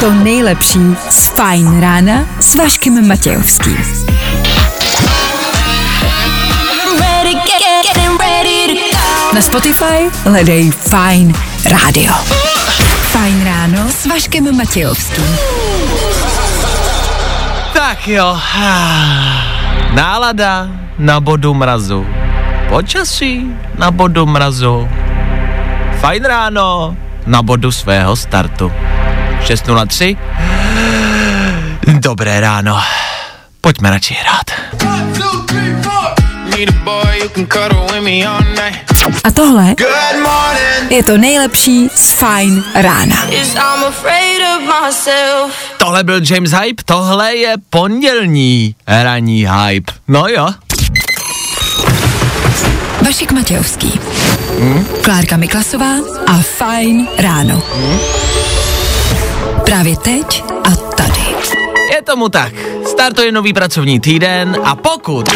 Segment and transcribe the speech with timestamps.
[0.00, 0.78] to nejlepší
[1.10, 3.76] z Fajn rána s Vaškem Matějovským.
[9.34, 11.34] Na Spotify hledej Fajn
[11.64, 12.12] rádio.
[13.12, 15.36] Fajn ráno s Vaškem Matějovským.
[17.72, 18.38] Tak jo.
[19.94, 20.68] Nálada
[20.98, 22.21] na bodu mrazu.
[22.72, 24.88] Počasí na bodu mrazu.
[26.00, 26.96] Fajn ráno
[27.28, 28.72] na bodu svého startu.
[29.44, 30.16] 6.03.
[32.00, 32.80] Dobré ráno.
[33.60, 34.48] Pojďme radši hrát.
[39.24, 39.74] A tohle
[40.88, 43.16] je to nejlepší z Fajn rána.
[45.76, 49.92] Tohle byl James Hype, tohle je pondělní ranní hype.
[50.08, 50.48] No jo.
[53.04, 54.00] Vašek Matějovský.
[55.02, 55.94] Klárka Miklasová
[56.26, 57.62] a Fajn ráno.
[59.64, 61.22] Právě teď a tady.
[61.94, 62.52] Je tomu tak.
[62.86, 65.28] Startuje nový pracovní týden a pokud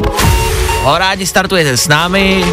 [0.83, 2.45] ho rádi startujete s námi,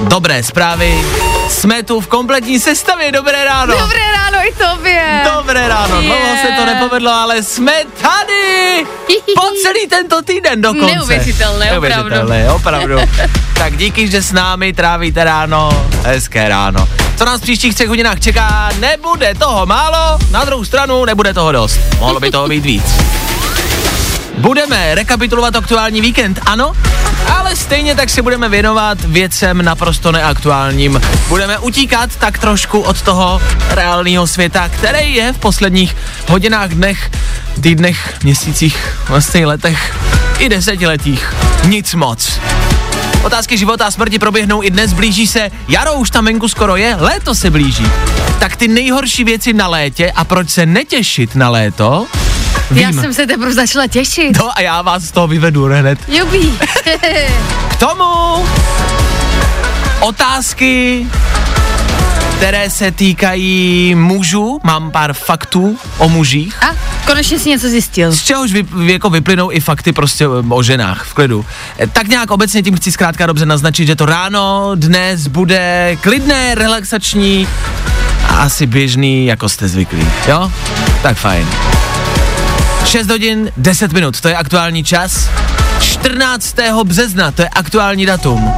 [0.00, 1.04] dobré zprávy,
[1.48, 3.78] jsme tu v kompletní sestavě, dobré ráno.
[3.78, 5.22] Dobré ráno i tobě.
[5.36, 8.86] Dobré ráno, dlouho se to nepovedlo, ale jsme tady
[9.34, 10.94] po celý tento týden dokonce.
[10.94, 12.96] Neuvěřitelné, Neuvěřitelné, opravdu.
[13.54, 16.88] tak díky, že s námi trávíte ráno, hezké ráno.
[17.16, 21.52] Co nás v příštích třech hodinách čeká, nebude toho málo, na druhou stranu nebude toho
[21.52, 21.80] dost.
[21.98, 22.84] Mohlo by toho být víc.
[24.38, 26.72] Budeme rekapitulovat aktuální víkend, ano,
[27.26, 31.00] ale stejně tak se budeme věnovat věcem naprosto neaktuálním.
[31.28, 35.96] Budeme utíkat tak trošku od toho reálného světa, který je v posledních
[36.28, 37.10] hodinách, dnech,
[37.60, 39.96] týdnech, měsících, vlastně letech
[40.38, 41.34] i desetiletích.
[41.64, 42.40] Nic moc.
[43.22, 46.96] Otázky života a smrti proběhnou i dnes, blíží se, jaro už tam venku skoro je,
[46.98, 47.86] léto se blíží.
[48.38, 52.06] Tak ty nejhorší věci na létě a proč se netěšit na léto,
[52.74, 53.00] Já vím.
[53.00, 54.36] jsem se teprve začala těšit.
[54.38, 55.98] No a já vás z toho vyvedu hned.
[56.08, 56.58] Jubí.
[57.68, 58.44] K tomu
[60.00, 61.06] otázky,
[62.36, 64.60] které se týkají mužů.
[64.64, 66.62] Mám pár faktů o mužích.
[66.64, 66.66] A
[67.06, 68.12] konečně si něco zjistil.
[68.12, 71.46] Z čehož vy, jako vyplynou i fakty prostě eh, o ženách v klidu.
[71.78, 76.54] Eh, Tak nějak obecně tím chci zkrátka dobře naznačit, že to ráno dnes bude klidné,
[76.54, 77.48] relaxační
[78.28, 80.08] a asi běžný, jako jste zvyklí.
[80.28, 80.52] Jo?
[81.02, 81.48] Tak fajn.
[82.86, 85.30] 6 hodin 10 minut, to je aktuální čas.
[85.80, 86.56] 14.
[86.84, 88.52] března, to je aktuální datum.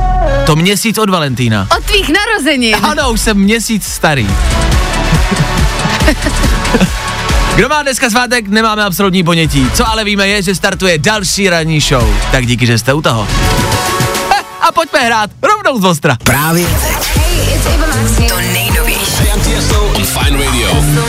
[0.46, 1.68] To měsíc od Valentína.
[1.78, 2.76] Od tvých narozenin.
[2.82, 4.28] Ano, už jsem měsíc starý.
[7.54, 9.70] Kdo má dneska svátek, nemáme absolutní ponětí.
[9.74, 12.14] Co ale víme je, že startuje další ranní show.
[12.32, 13.28] Tak díky, že jste u toho.
[14.30, 16.16] Eh, a pojďme hrát rovnou z ostra.
[16.24, 17.18] Právě teď.
[18.28, 19.28] To nejnovější.
[19.96, 21.07] On Fine Radio.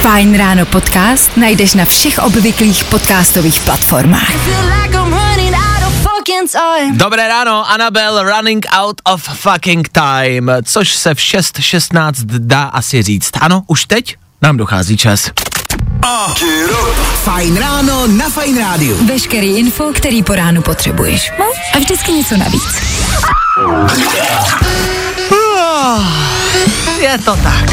[0.00, 4.32] Fajn ráno podcast najdeš na všech obvyklých podcastových platformách.
[6.96, 13.30] Dobré ráno, Anabel running out of fucking time, což se v 6.16 dá asi říct.
[13.40, 15.30] Ano, už teď nám dochází čas.
[17.24, 18.96] Fajn ráno na Fajn rádiu.
[19.06, 21.32] Veškerý info, který po ránu potřebuješ.
[21.38, 21.44] No
[21.74, 22.82] a vždycky něco navíc.
[27.00, 27.70] Je to tak.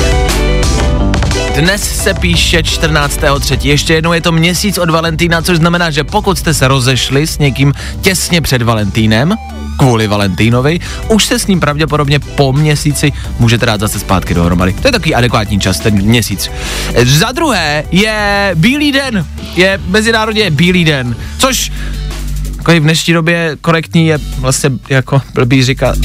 [1.57, 3.57] Dnes se píše 14.3.
[3.61, 7.37] Ještě jednou je to měsíc od Valentína, což znamená, že pokud jste se rozešli s
[7.37, 9.35] někým těsně před Valentínem,
[9.77, 10.79] kvůli Valentínovi,
[11.09, 14.73] už se s ním pravděpodobně po měsíci můžete dát zase zpátky dohromady.
[14.73, 16.51] To je takový adekvátní čas, ten měsíc.
[17.03, 19.25] Za druhé je Bílý den,
[19.55, 21.71] je mezinárodně Bílý den, což
[22.57, 25.97] jako v dnešní době korektní je vlastně jako blbý říkat,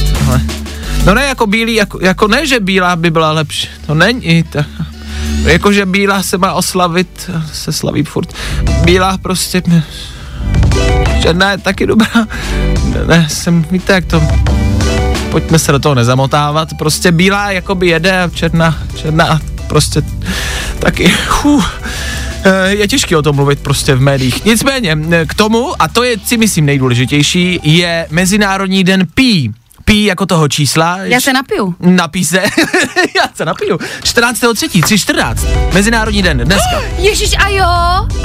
[1.06, 4.58] No ne jako bílý, jako, jako ne, že bílá by byla lepší, to není, to,
[5.44, 8.34] jakože bílá se má oslavit, se slaví furt,
[8.84, 9.62] bílá prostě,
[11.22, 12.26] černá je taky dobrá,
[13.06, 14.22] ne, jsem, víte jak to,
[15.30, 20.02] pojďme se do toho nezamotávat, prostě bílá jakoby jede a černá, černá prostě
[20.78, 21.64] taky, huh,
[22.44, 24.44] Eh, je těžké o tom mluvit prostě v médiích.
[24.44, 29.52] Nicméně, eh, k tomu, a to je si myslím nejdůležitější, je Mezinárodní den pí.
[29.92, 30.98] Pí jako toho čísla.
[30.98, 31.74] Já se napiju.
[31.80, 32.38] Napí se.
[33.16, 33.76] Já se napiju.
[33.76, 34.82] 14.3.
[34.82, 35.72] 3.14.
[35.72, 36.38] Mezinárodní den.
[36.38, 36.82] Dneska.
[36.98, 37.66] Ježíš, a jo,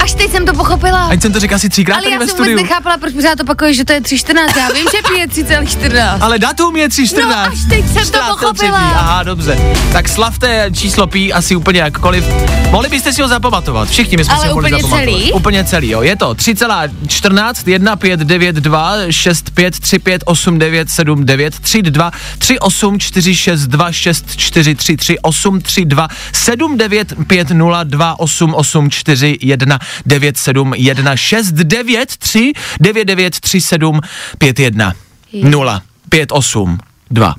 [0.00, 1.06] až teď jsem to pochopila.
[1.06, 2.56] Ať jsem to řekl asi třikrát Ale tady já ve jsem studiu.
[2.56, 4.58] vůbec nechápala, proč pořád opakuješ, že to je 3.14.
[4.58, 6.18] Já vím, že pije 3,14.
[6.20, 7.28] Ale datum je 3.14.
[7.28, 8.28] No, až teď jsem to 14.3..
[8.28, 8.78] pochopila.
[8.78, 9.58] Aha, dobře.
[9.92, 12.24] Tak slavte číslo pí asi úplně jakkoliv.
[12.70, 13.88] Mohli byste si ho zapamatovat.
[13.88, 15.18] Všichni bychom Ale si ho mohli úplně zapamatovat.
[15.20, 15.32] celý?
[15.32, 16.02] Úplně celý, jo.
[16.02, 21.57] Je to 3,14, 1, 5, 9, 2, 6, 5, 3, 5, 8, 9, 7, 9,
[21.60, 26.76] 3, 2, 3, 8, 4, 6, 2, 6, 4, 3, 3, 8, 3, 2, 7,
[26.76, 33.04] 9, 5, 0, 2, 8, 8, 4, 1, 9, 7, 1, 6, 9, 3, 9,
[33.04, 34.00] 9, 3, 7,
[34.38, 34.92] 5, 1,
[35.32, 36.78] 0, 5, 8,
[37.10, 37.34] 2,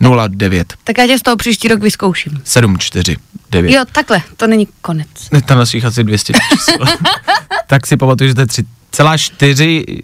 [0.00, 2.40] 0, 9, Tak já tě z toho příští rok vyzkouším.
[2.44, 3.16] 7, 4,
[3.50, 3.70] 9.
[3.72, 5.08] Jo, takhle, to není konec.
[5.32, 6.86] Ne, Tam našich asi 200 číslo.
[7.66, 10.02] tak si pamatuju, že to je 3,4...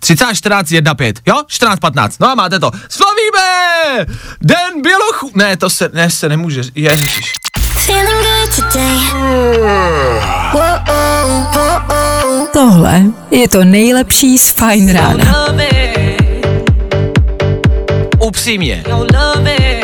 [0.00, 1.34] 3,14, 1, 5, jo?
[1.46, 2.70] 14, 15, no a máte to.
[2.88, 4.06] Slavíme!
[4.40, 5.30] Den bělochu...
[5.34, 7.32] Ne, to se, ne, se nemůže, ježiš.
[12.52, 15.46] Tohle je to nejlepší z Fajn rána.
[18.18, 18.84] Upřímně.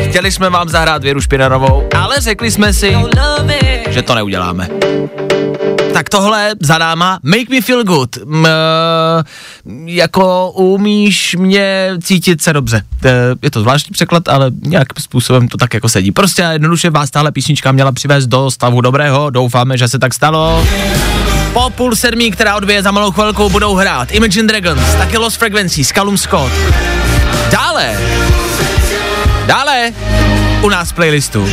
[0.08, 2.96] Chtěli jsme vám zahrát Věru Špinarovou, ale řekli jsme si,
[3.88, 4.68] že to neuděláme.
[5.94, 8.46] Tak tohle za náma, Make Me Feel Good, M,
[9.86, 12.82] jako umíš mě cítit se dobře.
[13.00, 13.08] To
[13.42, 16.12] je- to zvláštní překlad, ale nějak způsobem to tak jako sedí.
[16.12, 20.66] Prostě jednoduše vás tahle písnička měla přivést do stavu dobrého, doufáme, že se tak stalo.
[21.52, 25.88] Po půl sedmí, která odbije za malou chvilku, budou hrát Imagine Dragons, taky Lost Frequencies,
[25.92, 26.52] Callum Scott.
[27.50, 27.98] Dále,
[29.46, 29.92] dále,
[30.62, 31.48] u nás v playlistu.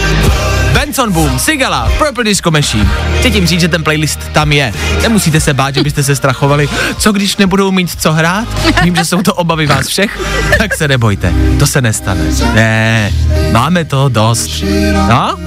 [0.92, 2.90] Benson Boom, Sigala, Purple Disco Machine.
[3.20, 4.74] Chci tím říct, že ten playlist tam je.
[5.02, 6.70] Nemusíte se bát, že byste se strachovali.
[6.98, 8.48] Co když nebudou mít co hrát?
[8.84, 10.20] Vím, že jsou to obavy vás všech.
[10.58, 12.22] Tak se nebojte, to se nestane.
[12.54, 13.14] Ne,
[13.52, 14.64] máme toho dost.
[15.10, 15.38] No?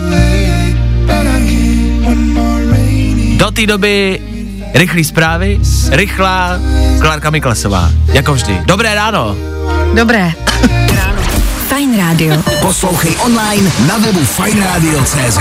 [3.37, 4.21] Do té doby
[4.75, 5.61] rychlý zprávy,
[5.91, 6.59] rychlá
[7.01, 7.91] Klárka Miklasová.
[8.13, 8.61] Jako vždy.
[8.67, 9.37] Dobré ráno.
[9.95, 10.33] Dobré.
[11.95, 12.43] Fajn rádio.
[12.61, 15.39] Poslouchej online na webu fajnradio.cz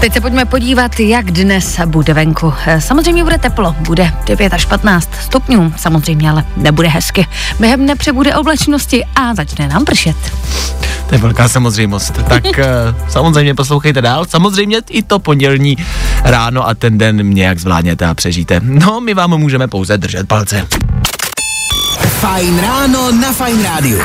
[0.00, 2.54] Teď se pojďme podívat, jak dnes bude venku.
[2.66, 7.26] Eh, Samozřejmě bude teplo, bude 9 až 15 stupňů, samozřejmě, ale nebude hezky.
[7.60, 10.16] Během dne přebude oblačnosti a začne nám pršet.
[11.08, 12.12] To je velká samozřejmost.
[12.28, 12.64] Tak eh,
[13.08, 14.24] samozřejmě poslouchejte dál.
[14.28, 15.76] Samozřejmě i to pondělní
[16.22, 18.60] ráno a ten den nějak zvládněte a přežijte.
[18.62, 20.66] No, my vám můžeme pouze držet palce.
[22.24, 24.00] Fajn ráno na Fajn rádiu.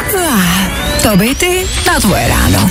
[1.03, 2.69] To by ty na tvoje ráno.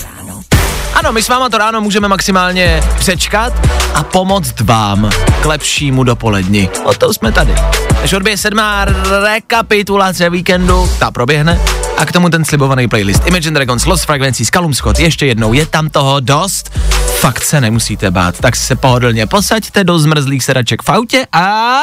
[0.95, 3.53] Ano, my s váma to ráno můžeme maximálně přečkat
[3.95, 5.11] a pomoct vám
[5.43, 6.69] k lepšímu dopoledni.
[6.85, 7.55] O to jsme tady.
[8.03, 8.85] Až odbije sedmá
[9.25, 11.61] rekapitulace víkendu, ta proběhne
[11.99, 15.67] a k tomu ten slibovaný playlist Imagine Dragons, Lost Frequencies, Callum Scott, ještě jednou, je
[15.67, 16.71] tam toho dost,
[17.21, 21.81] fakt se nemusíte bát, tak se pohodlně posaďte do zmrzlých sedaček v autě a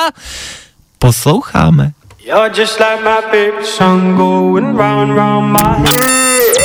[1.00, 1.92] posloucháme.
[2.27, 6.57] You're just like my favorite song going round and round my head.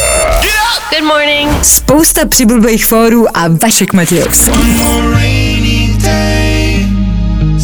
[0.90, 1.64] Good morning.
[1.64, 4.52] Spousta přibulbých fórů a Vašek Matějovský.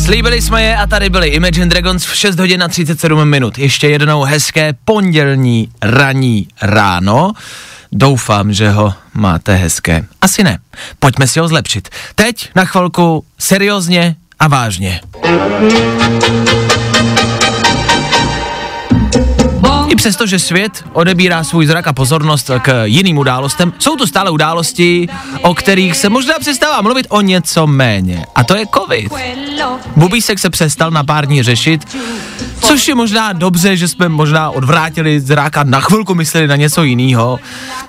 [0.04, 3.58] Slíbili jsme je a tady byli Imagine Dragons v 6 hodin a 37 minut.
[3.58, 7.32] Ještě jednou hezké pondělní ranní ráno.
[7.92, 10.04] Doufám, že ho máte hezké.
[10.22, 10.58] Asi ne.
[10.98, 11.88] Pojďme si ho zlepšit.
[12.14, 15.00] Teď na chvilku seriózně a vážně.
[19.88, 24.30] I přesto, že svět odebírá svůj zrak a pozornost k jiným událostem, jsou to stále
[24.30, 25.08] události,
[25.42, 28.26] o kterých se možná přestává mluvit o něco méně.
[28.34, 29.12] A to je covid.
[29.96, 31.96] Bubísek se přestal na pár dní řešit,
[32.60, 37.38] což je možná dobře, že jsme možná odvrátili zráka, na chvilku mysleli na něco jiného,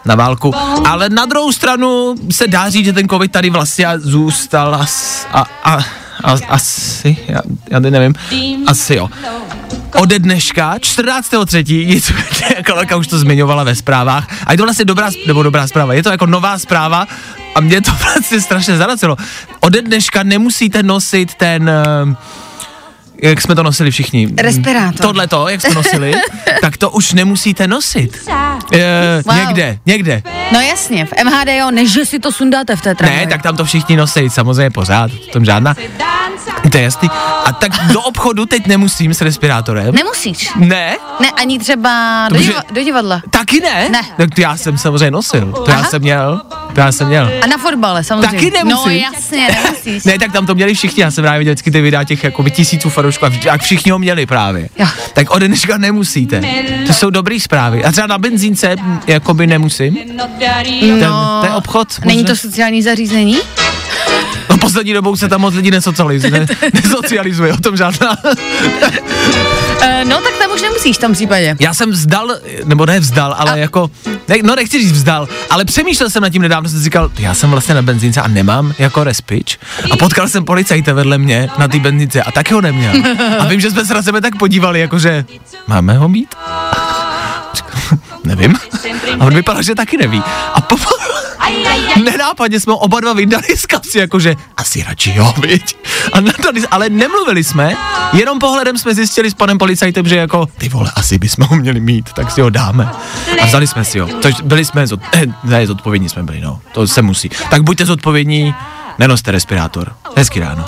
[0.06, 0.54] na válku,
[0.86, 5.46] ale na druhou stranu se dá říct, že ten covid tady vlastně zůstal as, a,
[5.64, 5.74] a,
[6.24, 8.16] a, asi, já, já nevím,
[8.68, 9.10] asi jo.
[9.96, 15.10] Ode dneška, 14.3., nicméně, Lorka už to zmiňovala ve zprávách, a je to vlastně dobrá,
[15.28, 17.08] nebo dobrá zpráva, je to jako nová zpráva
[17.56, 19.18] a mě to vlastně strašně zaracilo.
[19.60, 22.16] Ode dneška nemusíte nosit ten, eh,
[23.22, 24.28] jak jsme to nosili všichni.
[24.38, 25.02] Respirátor.
[25.02, 26.14] Tohle to, jak jsme nosili,
[26.62, 28.30] tak to už nemusíte nosit.
[28.74, 29.36] E, Wow.
[29.36, 30.22] Někde, někde.
[30.52, 33.26] No jasně, v MHD jo, než že si to sundáte v té tramvaji.
[33.26, 35.76] Ne, tak tam to všichni nosí, samozřejmě pořád, v tom žádná.
[36.72, 37.10] To je jasný.
[37.46, 39.96] A tak do obchodu teď nemusím s respirátorem.
[39.96, 40.50] Nemusíš.
[40.56, 40.98] Ne?
[41.20, 43.22] Ne, ani třeba do, diva, do divadla.
[43.30, 43.90] Taky ne?
[43.90, 44.02] Ne.
[44.18, 45.52] Tak to já jsem samozřejmě nosil.
[45.66, 45.90] To já Aha.
[45.90, 46.42] jsem měl.
[46.74, 47.32] To já jsem měl.
[47.44, 48.38] A na fotbale samozřejmě.
[48.38, 48.86] Taky nemusíš.
[48.86, 50.04] No jasně, nemusíš.
[50.04, 52.52] Ne, tak tam to měli všichni, já jsem právě viděl vždycky ty videa těch jakoby
[52.52, 54.70] tisíců fanoušků a a všichni ho měli právě.
[54.80, 54.88] Jo.
[55.14, 56.42] Tak ode dneška nemusíte.
[56.88, 57.84] To jsou dobré zprávy.
[57.84, 58.76] A třeba na benzínce
[59.08, 59.96] jakoby nemusím.
[59.96, 60.18] Ten,
[61.02, 61.88] No, to je obchod.
[62.06, 62.36] Není možná?
[62.36, 63.38] to sociální zařízení?
[64.58, 68.18] No poslední dobou se tam moc lidí nesocializuje, ne, nesocializuje, o tom žádná.
[68.24, 68.34] Uh,
[70.10, 71.56] no, tak tam už nemusíš v tom případě.
[71.60, 72.36] Já jsem vzdal,
[72.66, 73.56] nebo ne vzdal, ale a...
[73.56, 73.92] jako,
[74.28, 77.50] ne, no nechci říct vzdal, ale přemýšlel jsem nad tím nedávno, jsem říkal, já jsem
[77.52, 79.58] vlastně na benzínce a nemám jako respič.
[79.92, 82.94] A potkal jsem policajta vedle mě na té benzínce a taky ho neměl.
[83.40, 85.26] A vím, že jsme se na sebe tak podívali, jakože,
[85.68, 86.36] máme ho mít?
[88.28, 88.56] Nevím.
[89.20, 90.24] A on vypadal, že taky neví.
[90.54, 90.76] A po,
[92.04, 95.78] nenápadně jsme oba dva vydali z kapsy, jakože asi radši jo, viď?
[96.14, 97.76] A nadali, ale nemluvili jsme,
[98.14, 101.80] jenom pohledem jsme zjistili s panem policajtem, že jako, ty vole, asi bychom ho měli
[101.80, 102.90] mít, tak si ho dáme.
[103.42, 106.60] A vzali jsme si ho, což byli jsme, zod, eh, ne, zodpovědní jsme byli, no,
[106.74, 107.30] to se musí.
[107.50, 108.56] Tak buďte zodpovědní,
[109.00, 109.94] nenoste respirátor.
[110.16, 110.66] Hezky ráno.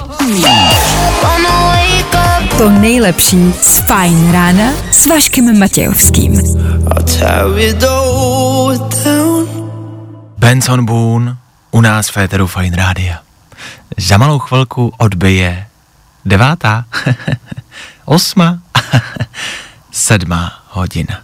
[2.59, 6.41] To nejlepší z Fajn rána s Vaškem Matějovským.
[10.37, 11.37] Benson Boone
[11.71, 13.19] u nás v Féteru Fine Rádia.
[13.97, 15.67] Za malou chvilku odbije
[16.25, 16.85] devátá,
[18.05, 18.59] osma,
[19.91, 21.17] sedmá hodina.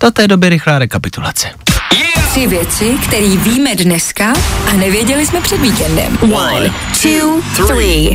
[0.00, 1.50] Do té doby rychlá rekapitulace.
[2.30, 4.32] Tři věci, které víme dneska
[4.70, 6.18] a nevěděli jsme před víkendem.
[6.20, 6.70] One,
[7.02, 8.12] two, three.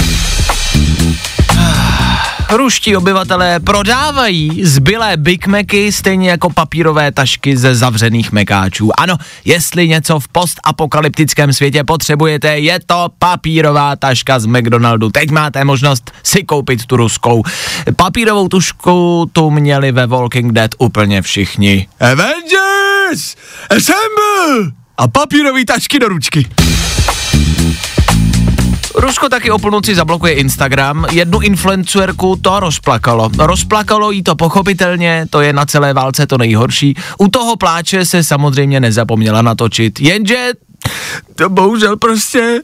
[2.49, 8.89] Ruští obyvatelé prodávají zbylé Big Macy stejně jako papírové tašky ze zavřených mekáčů.
[8.99, 15.09] Ano, jestli něco v postapokalyptickém světě potřebujete, je to papírová taška z McDonaldu.
[15.09, 17.43] Teď máte možnost si koupit tu ruskou.
[17.95, 21.87] Papírovou tušku tu měli ve Walking Dead úplně všichni.
[21.99, 23.35] Avengers!
[23.69, 24.71] Assemble!
[24.97, 26.47] A papírový tašky do ručky.
[28.97, 31.05] Rusko taky o půlnoci zablokuje Instagram.
[31.11, 33.29] Jednu influencerku to rozplakalo.
[33.37, 36.95] Rozplakalo jí to pochopitelně, to je na celé válce to nejhorší.
[37.17, 40.51] U toho pláče se samozřejmě nezapomněla natočit, jenže
[41.35, 42.61] to bohužel prostě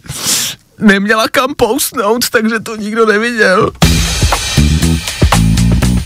[0.79, 3.71] neměla kam postnout, takže to nikdo neviděl.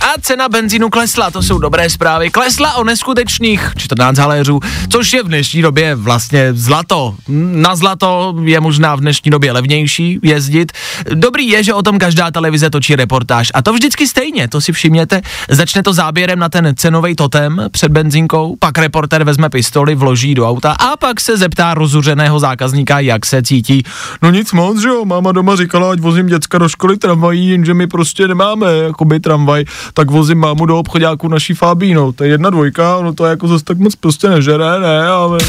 [0.08, 2.30] A cena benzínu klesla, to jsou dobré zprávy.
[2.30, 4.60] Klesla o neskutečných 14 haléřů,
[4.90, 7.16] což je v dnešní době vlastně zlato.
[7.28, 10.72] Na zlato je možná v dnešní době levnější jezdit.
[11.14, 13.52] Dobrý je, že o tom každá televize točí reportáž.
[13.54, 15.22] A to vždycky stejně, to si všimněte.
[15.50, 20.50] Začne to záběrem na ten cenový totem před benzínkou, pak reporter vezme pistoli, vloží do
[20.50, 23.84] auta a pak se zeptá rozuřeného zákazníka, jak se cítí.
[24.22, 27.74] No nic moc, že jo, máma doma říkala, ať vozím děcka do školy tramvají, jenže
[27.74, 29.66] my prostě nemáme jakoby tramvaj,
[29.98, 32.12] tak vozím mámu do obchodáku naší Fabínou.
[32.12, 35.40] To je jedna dvojka, no to jako zase tak moc prostě nežere, ne, ale...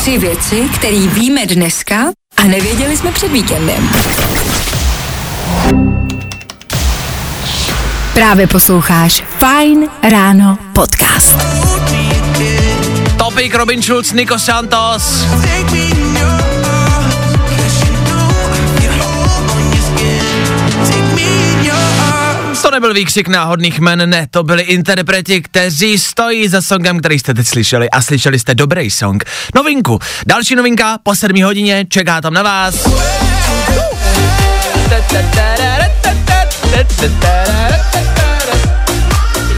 [0.00, 1.96] Tři věci, které víme dneska
[2.36, 3.88] a nevěděli jsme před víkendem.
[8.14, 11.36] Právě posloucháš Fine Ráno podcast.
[13.16, 15.26] Topik Robin Schulz, Nico Santos.
[22.62, 27.34] To nebyl výkřik náhodných men, ne, to byli interpreti, kteří stojí za songem, který jste
[27.34, 29.24] teď slyšeli a slyšeli jste dobrý song.
[29.54, 32.88] Novinku, další novinka po 7 hodině, čeká tam na vás.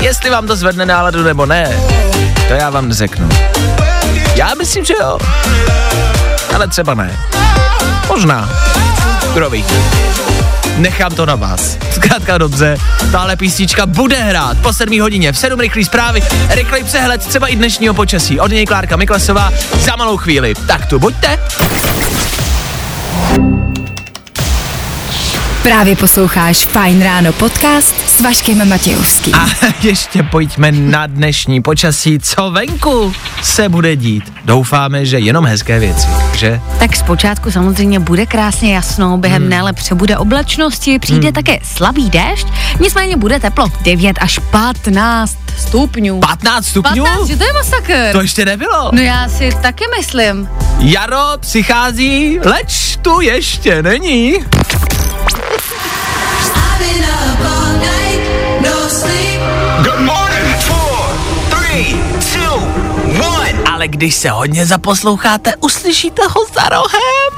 [0.01, 1.77] Jestli vám to zvedne náladu nebo ne,
[2.49, 3.29] to já vám neřeknu.
[4.35, 5.19] Já myslím, že jo.
[6.55, 7.19] Ale třeba ne.
[8.09, 8.51] Možná.
[9.35, 9.65] Kdo ví.
[10.83, 11.79] Nechám to na vás.
[11.91, 12.77] Zkrátka dobře,
[13.13, 17.57] tahle písnička bude hrát po 7 hodině v 7 rychlý zprávy, rychlej přehled třeba i
[17.57, 18.41] dnešního počasí.
[18.41, 20.55] Od něj Klárka Miklasová za malou chvíli.
[20.67, 21.39] Tak tu buďte.
[25.63, 29.35] Právě posloucháš Fine Ráno podcast s Vaškem Matějovským.
[29.35, 29.47] A
[29.83, 34.33] ještě pojďme na dnešní počasí, co venku se bude dít.
[34.45, 36.61] Doufáme, že jenom hezké věci, že?
[36.79, 42.47] Tak zpočátku samozřejmě bude krásně jasno, během dne ale přebude oblačnosti, přijde také slabý déšť,
[42.81, 46.21] nicméně bude teplo 9 až 15 stupňů.
[46.21, 47.05] 15 stupňů?
[47.05, 48.13] 15, že to je masakr.
[48.13, 48.91] To ještě nebylo.
[48.93, 50.49] No já si taky myslím.
[50.79, 54.35] Jaro přichází, leč tu ještě není.
[63.83, 67.31] Ale když se hodně zaposloucháte, uslyšíte ho za rohem.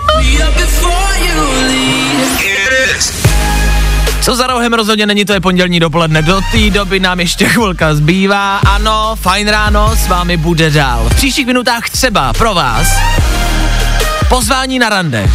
[4.22, 6.22] Co za rohem rozhodně není, to je pondělní dopoledne.
[6.22, 8.58] Do té doby nám ještě chvilka zbývá.
[8.58, 11.08] Ano, fajn ráno s vámi bude dál.
[11.10, 12.86] V příštích minutách třeba pro vás
[14.28, 15.30] pozvání na rande.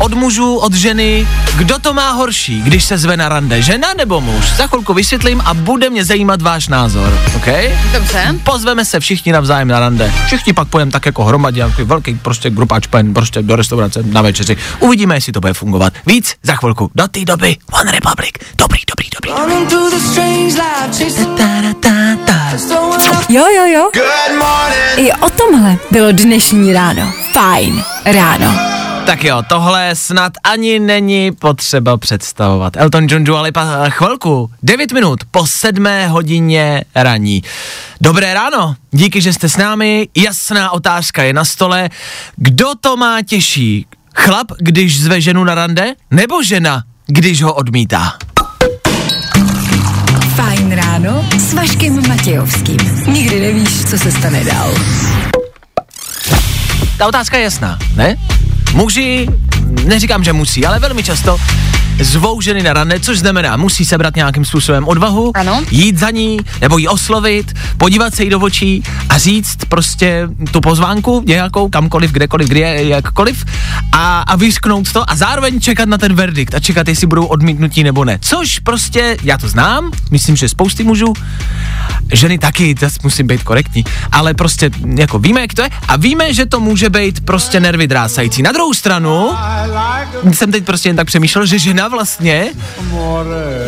[0.00, 4.20] Od mužů, od ženy, kdo to má horší, když se zve na rande, žena nebo
[4.20, 4.52] muž?
[4.56, 7.46] Za chvilku vysvětlím a bude mě zajímat váš názor, OK?
[7.92, 8.34] Dobře.
[8.44, 10.12] Pozveme se všichni navzájem na rande.
[10.26, 14.22] Všichni pak pojem tak jako hromadě, jako velký prostě grupáč pojem prostě do restaurace na
[14.22, 14.56] večeři.
[14.78, 15.92] Uvidíme, jestli to bude fungovat.
[16.06, 16.90] Víc za chvilku.
[16.94, 18.32] Do té doby One Republic.
[18.58, 19.30] Dobrý, dobrý, dobrý.
[23.28, 23.90] Jo, jo, jo.
[23.94, 25.08] Good morning.
[25.08, 27.12] I o tomhle bylo dnešní ráno.
[27.32, 28.79] Fajn ráno.
[29.10, 32.76] Tak jo, tohle snad ani není potřeba představovat.
[32.76, 37.42] Elton John, Dua Lipa, chvilku, 9 minut po 7 hodině raní.
[38.00, 40.08] Dobré ráno, díky, že jste s námi.
[40.16, 41.90] Jasná otázka je na stole.
[42.36, 43.86] Kdo to má těžší?
[44.14, 45.94] Chlap, když zve ženu na rande?
[46.10, 48.12] Nebo žena, když ho odmítá?
[50.34, 52.78] Fajn ráno s Vaškem Matějovským.
[53.06, 54.74] Nikdy nevíš, co se stane dál.
[56.98, 58.16] Ta otázka je jasná, ne?
[58.74, 59.28] Muži,
[59.84, 61.38] neříkám, že musí, ale velmi často
[62.00, 65.62] zvou ženy na rande, což znamená, musí sebrat nějakým způsobem odvahu, Ano.
[65.70, 70.60] jít za ní, nebo ji oslovit, podívat se jí do očí a říct prostě tu
[70.60, 73.44] pozvánku nějakou, kamkoliv, kdekoliv, kde, jakkoliv
[73.92, 77.82] a, a vysknout to a zároveň čekat na ten verdikt a čekat, jestli budou odmítnutí
[77.82, 78.18] nebo ne.
[78.20, 81.12] Což prostě, já to znám, myslím, že spousty mužů,
[82.12, 86.34] ženy taky, to musím být korektní, ale prostě jako víme, jak to je a víme,
[86.34, 88.42] že to může být prostě nervy drásající.
[88.42, 89.30] Na druhou stranu,
[90.32, 92.52] jsem teď prostě jen tak přemýšlel, že žena vlastně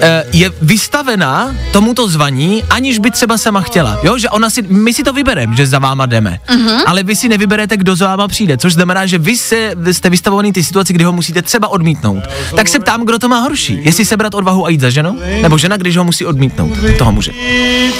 [0.00, 4.00] eh, je vystavená tomuto zvaní, aniž by třeba sama chtěla.
[4.02, 6.82] Jo, že ona si, my si to vybereme, že za váma jdeme, uh-huh.
[6.86, 10.10] ale vy si nevyberete, kdo za váma přijde, což znamená, že vy se, vy jste
[10.10, 12.24] vystavovaný ty situaci, kdy ho musíte třeba odmítnout.
[12.56, 13.78] Tak se ptám, kdo to má horší.
[13.82, 17.32] Jestli sebrat odvahu a jít za ženou, nebo žena, když ho musí odmítnout, toho muže.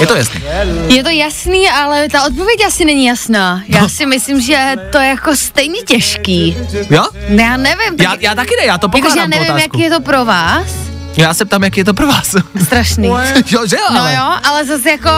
[0.01, 0.41] Je to jasné.
[0.89, 3.63] Je to jasný, ale ta odpověď asi není jasná.
[3.69, 6.57] Já si myslím, že to je jako stejně těžký.
[6.91, 7.05] Jo?
[7.29, 7.97] Ne, já nevím.
[7.97, 9.79] Tak, Já, já taky ne, já to já pokládám tu nevím, otázku.
[9.79, 10.67] jak je to pro vás.
[11.17, 12.37] Já se ptám, jak je to pro vás.
[12.65, 13.09] Strašný.
[13.51, 14.15] jo, že jo, No ale.
[14.15, 15.11] jo, ale zase jako,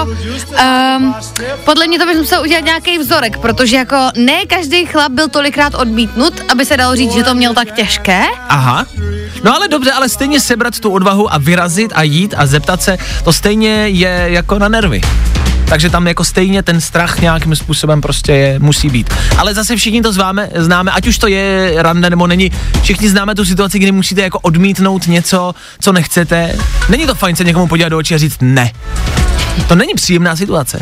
[0.97, 1.14] um,
[1.64, 5.75] podle mě to bych musel udělat nějaký vzorek, protože jako ne každý chlap byl tolikrát
[5.75, 8.25] odmítnut, aby se dalo říct, že to měl tak těžké.
[8.49, 8.87] Aha.
[9.45, 12.99] No ale dobře, ale stejně sebrat tu odvahu a vyrazit a jít a zeptat se,
[13.25, 15.00] to stejně je jako na nervy.
[15.75, 19.14] Takže tam jako stejně ten strach nějakým způsobem prostě je, musí být.
[19.38, 22.50] Ale zase všichni to zváme, známe, ať už to je rande nebo není,
[22.83, 26.57] všichni známe tu situaci, kdy musíte jako odmítnout něco, co nechcete.
[26.88, 28.71] Není to fajn se někomu podívat do očí a říct ne.
[29.69, 30.79] To není příjemná situace.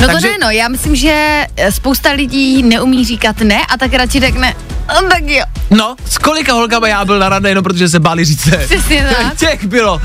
[0.00, 3.92] No Takže- to ne, no, já myslím, že spousta lidí neumí říkat ne a tak
[3.94, 4.54] radši řekne,
[5.02, 8.24] "No, tak jo, No, s kolika holkama já byl na rande jenom protože se báli
[8.24, 8.56] říct ne.
[8.56, 9.36] přesně tak.
[9.38, 10.00] Těch bylo.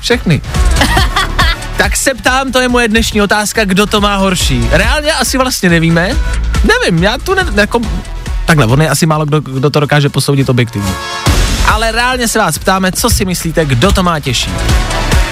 [0.00, 0.40] Všechny.
[1.80, 4.68] tak se ptám, to je moje dnešní otázka, kdo to má horší.
[4.70, 6.10] Reálně asi vlastně nevíme.
[6.64, 7.80] Nevím, já tu ne, jako,
[8.44, 10.92] takhle, on je asi málo kdo, kdo to dokáže posoudit objektivně.
[11.66, 14.50] Ale reálně se vás ptáme, co si myslíte, kdo to má těžší.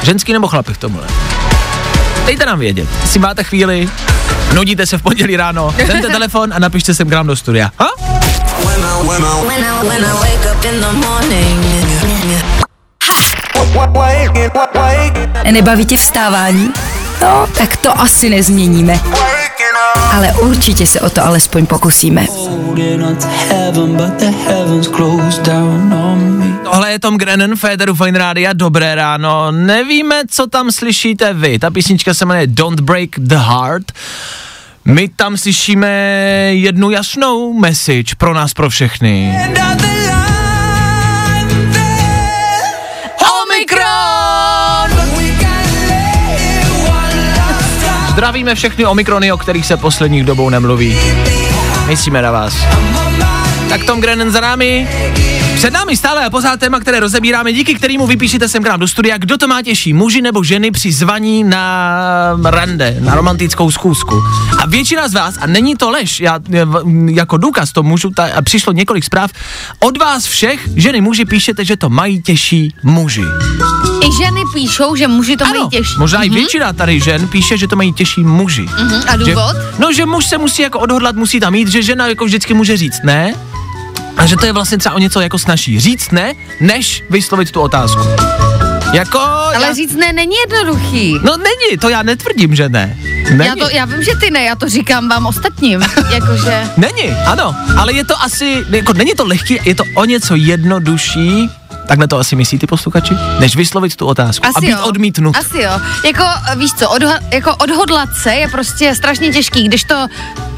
[0.02, 1.06] Ženský nebo chlapy k tomuhle?
[2.26, 3.88] Dejte nám vědět, jestli máte chvíli,
[4.54, 7.70] nudíte se v pondělí ráno, vemte telefon a napište sem k nám do studia.
[7.78, 7.88] Ha?
[15.50, 16.70] Nebaví tě vstávání?
[17.22, 19.00] No, tak to asi nezměníme.
[20.12, 22.26] Ale určitě se o to alespoň pokusíme.
[26.64, 29.52] Tohle je Tom Grennan, Féteru Fine Rádia, dobré ráno.
[29.52, 31.58] Nevíme, co tam slyšíte vy.
[31.58, 33.92] Ta písnička se jmenuje Don't Break the Heart.
[34.84, 35.88] My tam slyšíme
[36.50, 39.38] jednu jasnou message pro nás, pro všechny.
[48.18, 50.98] Zdravíme všechny Omikrony, o kterých se posledních dobou nemluví.
[51.86, 52.66] Myslíme na vás.
[53.68, 54.88] Tak Tom Grennan za námi.
[55.58, 58.88] Před námi stále a pořád téma, které rozebíráme, díky kterému vypíšete sem k nám do
[58.88, 64.22] studia, kdo to má těžší, muži nebo ženy při zvaní na rande, na romantickou schůzku.
[64.62, 66.38] A většina z vás, a není to lež, já
[67.10, 69.30] jako důkaz to můžu, ta, a přišlo několik zpráv,
[69.78, 73.24] od vás všech, ženy, muži, píšete, že to mají těžší muži.
[74.06, 75.94] I ženy píšou, že muži to mají těžší.
[75.98, 78.62] možná i většina tady žen píše, že to mají těžší muži.
[78.78, 79.56] Mhm, A Že, důvod?
[79.78, 82.76] no, že muž se musí jako odhodlat, musí tam jít, že žena jako vždycky může
[82.76, 83.34] říct ne,
[84.18, 87.60] a že to je vlastně třeba o něco jako snaží říct ne, než vyslovit tu
[87.60, 88.02] otázku.
[88.92, 89.18] Jako...
[89.18, 91.18] Ale já, říct ne není jednoduchý.
[91.22, 92.98] No není, to já netvrdím, že ne.
[93.30, 93.58] Není.
[93.58, 95.80] Já, to, já vím, že ty ne, já to říkám vám ostatním.
[96.10, 100.34] Jakože, Není, ano, ale je to asi, jako není to lehký, je to o něco
[100.34, 101.50] jednodušší
[101.88, 103.14] Takhle to asi myslí ty posluchači?
[103.40, 104.78] Než vyslovit tu otázku a být jo.
[104.84, 105.36] odmítnut.
[105.36, 105.70] Asi jo.
[106.06, 106.24] Jako,
[106.56, 109.94] víš co, odha- jako odhodlat se je prostě strašně těžký, když to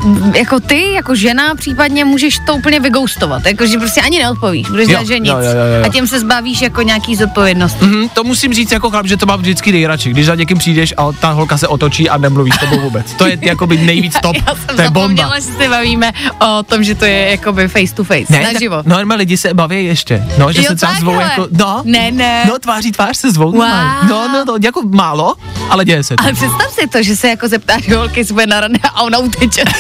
[0.05, 4.85] mm, jako ty, jako žena, případně můžeš to úplně vygoustovat, jakože prostě ani neodpovíš, budeš
[4.85, 5.33] Jo, dělat, že jo, nic.
[5.33, 5.85] jo, jo, jo.
[5.85, 7.85] A tím se zbavíš jako nějaký zodpovědnosti.
[7.85, 10.95] Mhm, to musím říct jako chlap, že to mám vždycky nejradši, když za někým přijdeš
[10.97, 13.15] a ta holka se otočí a nemluví s tebou vůbec.
[13.15, 15.33] To je jakoby nejvíc top, Já jsem to je bomba.
[15.37, 18.83] že se bavíme o tom, že to je jakoby face to face, tak naživo.
[18.87, 21.20] normálně lidi se baví ještě, no, že Jo, se třeba zvou takhle.
[21.23, 22.45] Jako, no, Ne, ne.
[22.49, 23.65] no, tváří tvář se zvou, Wow.
[24.09, 25.35] no, no, no, jako málo,
[25.71, 26.23] ale děje se to.
[26.25, 29.65] Ale představ si to, že se jako zeptáš holky své na rande a ona uteče.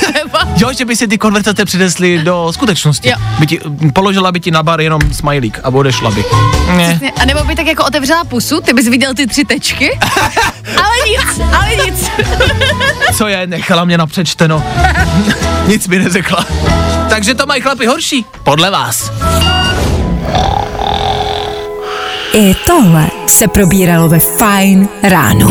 [0.56, 3.08] Jo, že by si ty konverzace přinesly do skutečnosti.
[3.08, 3.16] Jo.
[3.38, 3.60] By ti,
[3.94, 6.24] položila by ti na bar jenom smajlík a odešla by.
[6.76, 7.00] Ne.
[7.22, 9.98] A nebo by tak jako otevřela pusu, ty bys viděl ty tři tečky.
[10.76, 12.10] ale nic, ale nic.
[13.16, 14.62] Co je, nechala mě napřečteno.
[15.66, 16.44] Nic mi neřekla.
[17.08, 19.10] Takže to mají chlapi horší, podle vás.
[22.32, 25.48] I tohle se probíralo ve Fine ráno.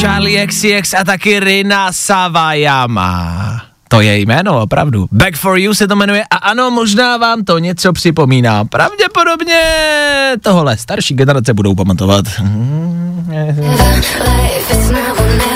[0.00, 3.62] Charlie XCX a taky Rina Savajama.
[3.88, 5.08] To je jméno, opravdu.
[5.12, 8.64] Back for You se to jmenuje a ano, možná vám to něco připomíná.
[8.64, 9.62] Pravděpodobně
[10.42, 12.24] tohle starší generace budou pamatovat.
[13.60, 15.49] No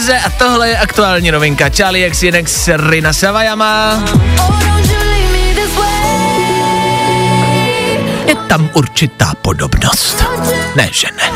[0.00, 1.68] verze a tohle je aktuální novinka.
[1.76, 4.02] Charlie XCX Rina Savajama.
[8.26, 10.24] Je tam určitá podobnost.
[10.76, 11.30] Ne, že ne.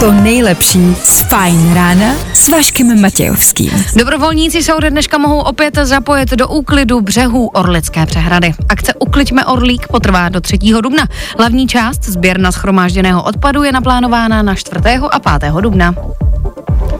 [0.00, 3.84] To nejlepší z Fine rána s Vaškem Matějovským.
[3.96, 8.54] Dobrovolníci se ode dneška mohou opět zapojit do úklidu břehů Orlické přehrady.
[8.68, 10.58] Akce Ukliďme Orlík potrvá do 3.
[10.58, 11.06] dubna.
[11.38, 14.80] Hlavní část sběrna schromážděného odpadu je naplánována na 4.
[15.10, 15.52] a 5.
[15.60, 15.94] dubna.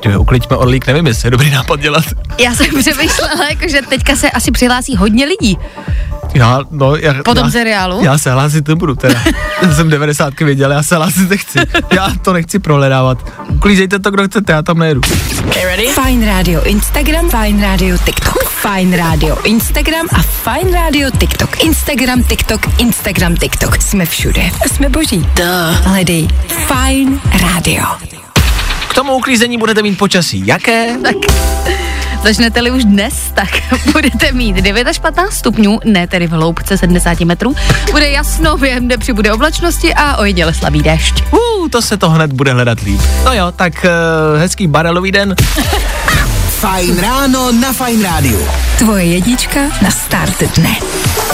[0.00, 2.04] Ty ukliďme orlík, nevím, jestli je dobrý nápad dělat.
[2.38, 5.58] Já jsem přemýšlela, jako, že teďka se asi přihlásí hodně lidí
[6.34, 8.04] Já, no, já, po tom já, seriálu.
[8.04, 9.20] Já se hlásit nebudu teda.
[9.62, 11.58] Já jsem 90 viděl, já se hlásit nechci.
[11.90, 13.18] Já to nechci prohledávat.
[13.48, 15.00] Uklízejte to, kdo chcete, já tam nejedu.
[16.04, 18.44] Fine Radio Instagram, Fine Radio TikTok.
[18.44, 21.64] Fine Radio Instagram a Fine Radio TikTok.
[21.64, 23.82] Instagram, TikTok, Instagram, TikTok.
[23.82, 24.50] Jsme všude.
[24.66, 25.26] Jsme boží.
[25.84, 27.20] Hledej Fine
[27.54, 28.27] Radio.
[28.98, 30.42] K tomu uklízení budete mít počasí.
[30.46, 30.96] Jaké?
[31.02, 31.16] Tak
[32.22, 33.48] začnete-li už dnes, tak
[33.92, 37.54] budete mít 9 až 15 stupňů, ne tedy v hloubce 70 metrů.
[37.90, 41.22] Bude jasno, během dne přibude oblačnosti a ojediele slabý déšť.
[41.30, 43.00] Uh, to se to hned bude hledat líp.
[43.24, 45.34] No jo, tak uh, hezký barelový den.
[46.50, 48.48] Fajn ráno na Fajn rádiu.
[48.78, 50.76] Tvoje jednička na start dne.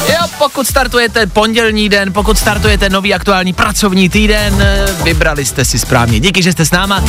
[0.08, 4.64] Jo, pokud startujete pondělní den, pokud startujete nový aktuální pracovní týden,
[5.02, 6.20] vybrali jste si správně.
[6.20, 7.04] Díky, že jste s náma.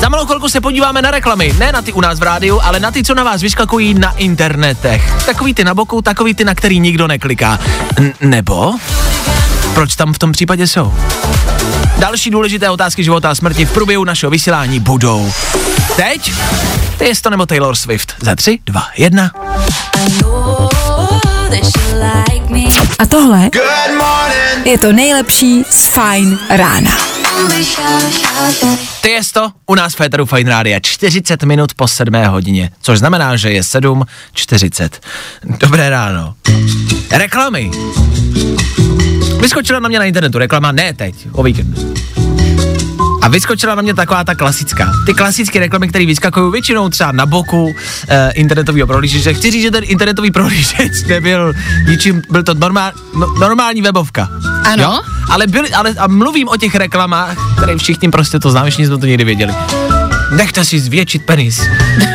[0.00, 1.54] Za malou chvilku se podíváme na reklamy.
[1.58, 4.10] Ne na ty u nás v rádiu, ale na ty, co na vás vyskakují na
[4.10, 5.12] internetech.
[5.26, 7.58] Takový ty na boku, takový ty, na který nikdo nekliká.
[7.96, 8.74] N- nebo?
[9.74, 10.94] Proč tam v tom případě jsou?
[11.98, 15.32] Další důležité otázky života a smrti v průběhu našeho vysílání budou.
[15.96, 16.32] Teď?
[17.00, 18.14] Je to nebo Taylor Swift.
[18.22, 19.30] Za tři, dva, jedna.
[22.98, 23.50] A tohle
[24.64, 26.90] je to nejlepší z Fine rána.
[29.00, 32.98] Ty je to u nás v Féteru Fine Rádia 40 minut po 7 hodině, což
[32.98, 34.90] znamená, že je 7.40.
[35.44, 36.34] Dobré ráno.
[37.10, 37.70] Reklamy.
[39.40, 41.94] Vyskočila na mě na internetu reklama, ne teď, o víkendu.
[43.22, 44.92] A vyskočila na mě taková ta klasická.
[45.06, 47.74] Ty klasické reklamy, které vyskakují většinou třeba na boku
[48.08, 49.34] eh, internetového prohlížeče.
[49.34, 51.52] Chci říct, že ten internetový prohlížeč nebyl
[51.88, 54.28] ničím, byl to normál, no, normální webovka.
[54.64, 54.82] Ano.
[54.82, 55.00] Jo?
[55.30, 58.98] Ale, byli, ale a mluvím o těch reklamách, které všichni prostě to známe, všichni jsme
[58.98, 59.54] to někdy věděli.
[60.30, 61.60] Nechte si zvětšit penis.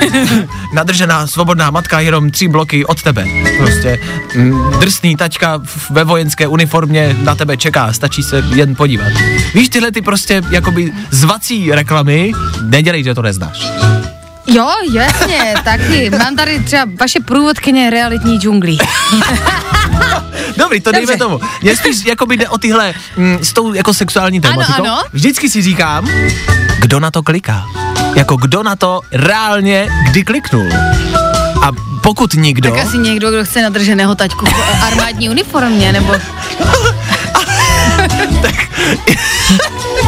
[0.73, 3.25] Nadržená svobodná matka jenom tři bloky od tebe.
[3.57, 3.99] Prostě
[4.35, 9.13] mm, drsný tačka ve vojenské uniformě na tebe čeká, stačí se jen podívat.
[9.53, 13.67] Víš, tyhle ty prostě jakoby zvací reklamy, nedělej, že to neznáš.
[14.47, 16.09] Jo, jasně, taky.
[16.09, 18.77] Mám tady třeba vaše průvodkyně realitní džunglí.
[20.57, 21.23] Dobrý, to dejme Dobře.
[21.23, 21.39] tomu.
[21.61, 24.83] Mě spíš jakoby jde o tyhle, mm, s tou jako sexuální tématikou.
[24.83, 25.03] ano.
[25.13, 26.09] Vždycky si říkám,
[26.85, 27.65] kdo na to kliká.
[28.15, 30.69] Jako kdo na to reálně kdy kliknul.
[31.61, 31.71] A
[32.03, 36.13] pokud nikdo, Tak asi někdo, kdo chce nadrženého taťku v armádní uniformě, nebo...
[38.41, 38.55] tak,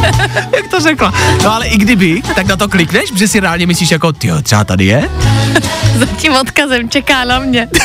[0.56, 1.14] jak to řekla?
[1.44, 4.64] No ale i kdyby, tak na to klikneš, že si reálně myslíš jako, ty třeba
[4.64, 5.10] tady je?
[6.00, 7.68] Za tím odkazem čeká na mě.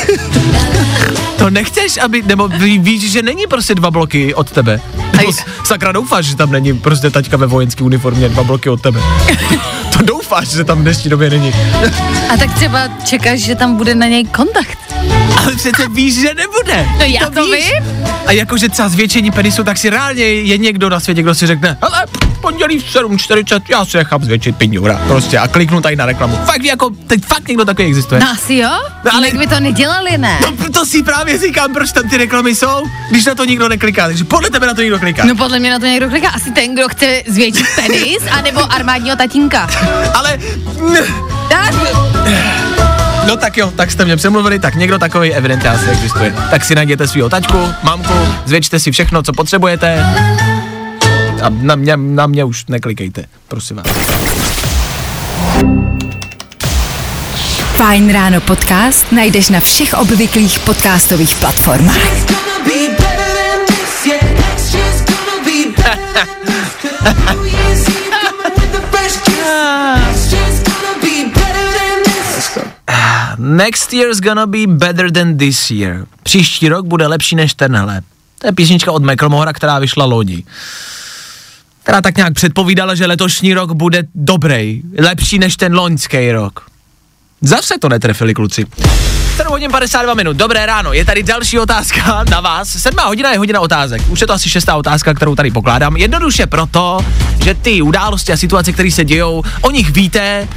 [1.39, 4.81] To nechceš, aby, nebo ví, víš, že není prostě dva bloky od tebe.
[5.33, 9.01] S- sakra doufáš, že tam není prostě taťka ve vojenské uniformě dva bloky od tebe.
[9.93, 11.53] To doufáš, že tam v dnešní době není.
[12.35, 14.79] A tak třeba čekáš, že tam bude na něj kontakt.
[15.37, 16.87] Ale přece víš, že nebude.
[16.99, 17.65] No já to víš.
[17.65, 18.07] vím.
[18.27, 21.79] A jakože třeba zvětšení penisu, tak si reálně je někdo na světě, kdo si řekne,
[21.83, 22.07] hele,
[22.41, 25.01] pondělí v 7.40, já si nechám zvětšit pinňura.
[25.07, 26.37] Prostě a kliknu tady na reklamu.
[26.45, 28.21] Fakt jako, teď fakt někdo takový existuje.
[28.21, 28.69] No asi jo?
[29.05, 29.27] No, ale- ale...
[29.27, 30.39] Jak by to nedělali, ne?
[30.43, 34.07] No, to si právě říkám, proč tam ty reklamy jsou, když na to nikdo nekliká.
[34.07, 35.25] Takže podle tebe na to nikdo kliká.
[35.25, 36.29] No podle mě na to někdo kliká.
[36.29, 39.69] Asi ten, kdo chce zvětšit penis, anebo armádního tatínka.
[40.15, 40.39] Ale...
[41.49, 41.75] Tak,
[43.27, 46.35] No tak jo, tak jste mě přemluvili, tak někdo takový evidentně asi existuje.
[46.51, 50.07] Tak si najděte svého tačku, mamku, zvětšte si všechno, co potřebujete.
[51.43, 53.87] A na mě, na mě už neklikejte, prosím vás.
[57.77, 61.97] Fajn ráno podcast najdeš na všech obvyklých podcastových platformách.
[73.39, 76.07] Next year's gonna be better than this year.
[76.23, 78.03] Příští rok bude lepší než tenhle.
[78.39, 80.45] To je písnička od Macklemora, která vyšla loni.
[81.83, 86.72] Která tak nějak předpovídala, že letošní rok bude dobrý, lepší než ten loňský rok.
[87.43, 88.67] Zase to netrefili kluci.
[89.37, 92.69] 7 hodin 52 minut, dobré ráno, je tady další otázka na vás.
[92.69, 95.97] 7 hodina je hodina otázek, už je to asi šestá otázka, kterou tady pokládám.
[95.97, 96.99] Jednoduše proto,
[97.45, 100.49] že ty události a situace, které se dějou, o nich víte,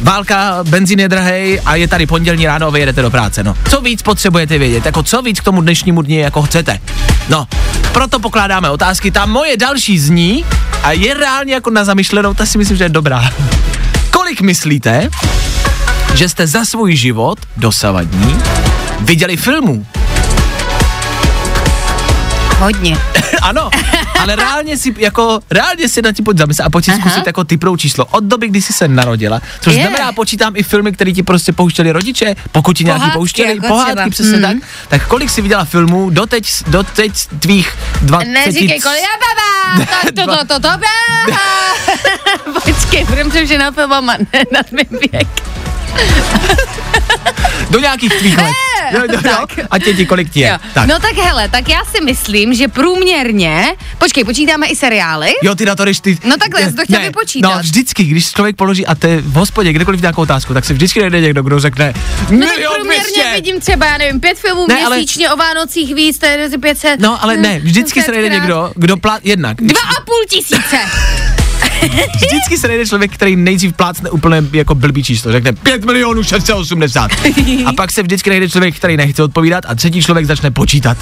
[0.00, 3.44] válka, benzín je drahej a je tady pondělní ráno a vy jedete do práce.
[3.44, 6.80] No, co víc potřebujete vědět, jako co víc k tomu dnešnímu dni jako chcete.
[7.28, 7.46] No,
[7.92, 10.44] proto pokládáme otázky, ta moje další zní
[10.82, 13.30] a je reálně jako na zamyšlenou, ta si myslím, že je dobrá.
[14.10, 15.10] Kolik myslíte,
[16.14, 18.36] že jste za svůj život dosavadní
[19.00, 19.86] viděli filmů.
[22.58, 22.98] hodně.
[23.42, 23.70] ano,
[24.20, 27.00] ale reálně si jako, reálně si na tím pojď zamyslet a pojď si Aha.
[27.00, 29.80] zkusit jako typrou číslo od doby, kdy jsi se narodila, což Je.
[29.82, 33.66] znamená, počítám i filmy, které ti prostě pouštěli rodiče, pokud ti nějaký Pohádky pouštěli, jako
[33.68, 34.10] pohádky třeba.
[34.10, 34.60] přesně Mhm.
[34.60, 38.24] tak, tak kolik jsi viděla filmů doteď, doteď tvých 20...
[38.28, 41.40] Neříkej, kolik já baba, to, to, to, to, to, baba.
[42.64, 45.28] Počkej, budem přemýšlet na filmama, ne na tvým věk.
[47.70, 48.52] do nějakých tvých let.
[48.92, 49.58] Jo, jo, jo, tak.
[49.70, 50.48] a tě ti kolik ti je.
[50.48, 50.56] Jo.
[50.74, 50.86] Tak.
[50.86, 55.32] No tak hele, tak já si myslím, že průměrně, počkej, počítáme i seriály?
[55.42, 56.18] Jo, ty na to jdeš ty.
[56.24, 57.54] No takhle, jsem to chtěla vypočítat.
[57.54, 61.00] No, vždycky, když člověk položí a te v hospodě, kdekoliv nějakou otázku, tak se vždycky
[61.00, 61.94] najde někdo, kdo řekne
[62.30, 66.18] No tak průměrně vidím třeba, já nevím, pět filmů Ne, ale- měsíčně o Vánocích víc,
[66.18, 67.00] to je mezi 500.
[67.00, 69.56] No, ale ne, vždycky se najde někdo, kdo plá, jednak.
[69.56, 70.78] Dva a půl tisíce.
[72.16, 77.10] Vždycky se najde člověk, který nejdřív plácne úplně jako blbý číslo, řekne 5 milionů 680.
[77.66, 80.98] A pak se vždycky najde člověk, který nechce odpovídat a třetí člověk začne počítat.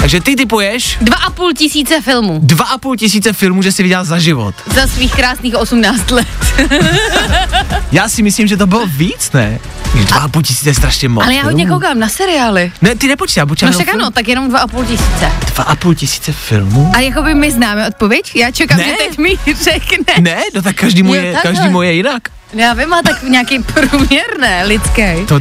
[0.00, 2.40] Takže ty typuješ Dva a půl tisíce filmů.
[2.42, 4.54] dva a půl tisíce filmů, že si viděl za život.
[4.74, 6.26] Za svých krásných 18 let.
[7.92, 9.58] Já si myslím, že to bylo víc, ne?
[9.94, 11.24] Dva a půl tisíce je strašně moc.
[11.24, 12.72] Ale já hodně koukám na seriály.
[12.82, 15.32] Ne, ty nepočítám, počítám No však ano, tak jenom dva a půl tisíce.
[15.54, 16.92] Dva a půl tisíce filmů?
[16.96, 18.32] A jako by my známe odpověď?
[18.36, 18.84] Já čekám, Ne.
[18.84, 19.34] že teď mi
[19.64, 20.14] řekne.
[20.20, 22.22] Ne, no tak každý mu je, každý mu je jinak.
[22.54, 25.02] Já vím, má tak nějaký průměr, ne, lidský.
[25.28, 25.40] To,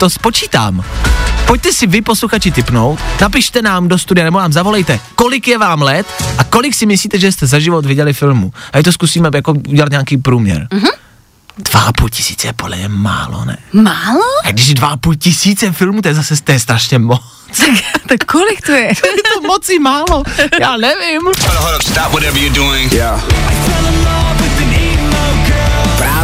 [0.00, 0.84] to spočítám.
[1.46, 5.82] Pojďte si vy, posluchači, typnout, napište nám do studia nebo nám zavolejte, kolik je vám
[5.82, 6.06] let
[6.38, 8.52] a kolik si myslíte, že jste za život viděli filmu.
[8.72, 10.68] A to zkusíme jako udělat nějaký průměr.
[10.72, 10.82] Mhm.
[10.82, 11.06] Mm-hmm.
[11.58, 13.58] Dva a půl tisíce je podle mě málo, ne?
[13.72, 14.24] Málo?
[14.44, 17.22] A když je dva a půl tisíce filmů, to je zase to je strašně moc.
[18.08, 18.88] tak kolik to je?
[18.88, 20.22] je to moc i málo,
[20.60, 21.22] já nevím.
[21.22, 22.92] Hold up, hold up, stop whatever you're doing.
[22.92, 23.22] Yeah.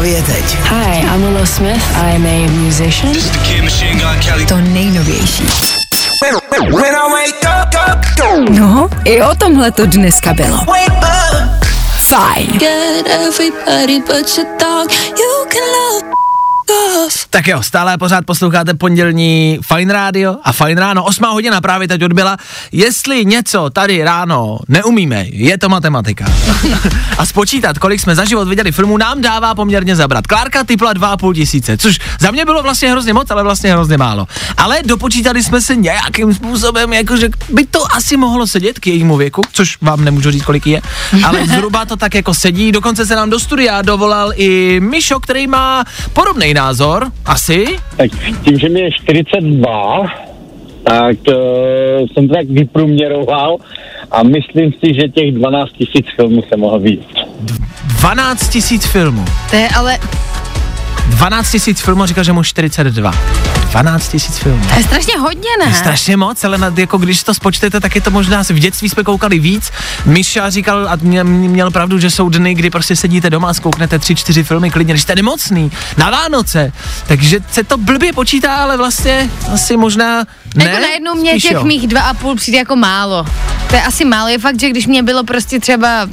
[0.02, 0.56] Právě teď.
[0.62, 1.82] Hi, I'm Willow Smith.
[1.96, 3.12] I'm a musician.
[3.12, 4.46] This is the Kid Machine Gun Kelly.
[4.46, 5.44] To nejnovější.
[6.60, 10.56] When I wake up, up, No, i o tomhle to dneska bylo.
[10.56, 11.64] wake up.
[12.08, 12.60] Fajn.
[17.30, 21.04] Tak jo, stále pořád posloucháte pondělní Fine Radio a Fine Ráno.
[21.04, 22.36] Osmá hodina právě teď odbyla.
[22.72, 26.24] Jestli něco tady ráno neumíme, je to matematika.
[27.18, 30.26] a spočítat, kolik jsme za život viděli filmů, nám dává poměrně zabrat.
[30.26, 34.26] Klárka typla 2,5 tisíce, což za mě bylo vlastně hrozně moc, ale vlastně hrozně málo.
[34.56, 39.42] Ale dopočítali jsme se nějakým způsobem, jakože by to asi mohlo sedět k jejímu věku,
[39.52, 40.82] což vám nemůžu říct, kolik je,
[41.24, 42.72] ale zhruba to tak jako sedí.
[42.72, 47.64] Dokonce se nám do studia dovolal i Mišo, který má podobný názor, asi.
[47.96, 48.10] Tak
[48.44, 50.06] tím, že mi je 42,
[50.82, 51.34] tak uh,
[52.12, 53.56] jsem to tak vyprůměroval
[54.10, 57.08] a myslím si, že těch 12 tisíc filmů se mohl víc.
[57.82, 59.24] 12 tisíc filmů.
[59.50, 59.98] To je ale,
[61.08, 63.12] 12 tisíc filmů, říkal, že mu 42.
[63.72, 64.64] 12 tisíc filmů.
[64.68, 65.78] to je strašně hodně, To je ne?
[65.78, 68.88] strašně moc, ale na, jako když to spočtete, tak je to možná, asi v dětství
[68.88, 69.70] jsme koukali víc.
[70.04, 73.98] Miša říkal a mě, měl pravdu, že jsou dny, kdy prostě sedíte doma a zkouknete
[73.98, 76.72] tři, čtyři filmy klidně, když jste nemocný, na Vánoce.
[77.06, 80.64] Takže se to blbě počítá, ale vlastně asi možná ne.
[80.64, 81.64] Jako najednou mě Spíš těch jo.
[81.64, 83.26] mých dva a půl přijde jako málo.
[83.68, 84.28] To je asi málo.
[84.28, 86.06] Je fakt, že když mě bylo prostě třeba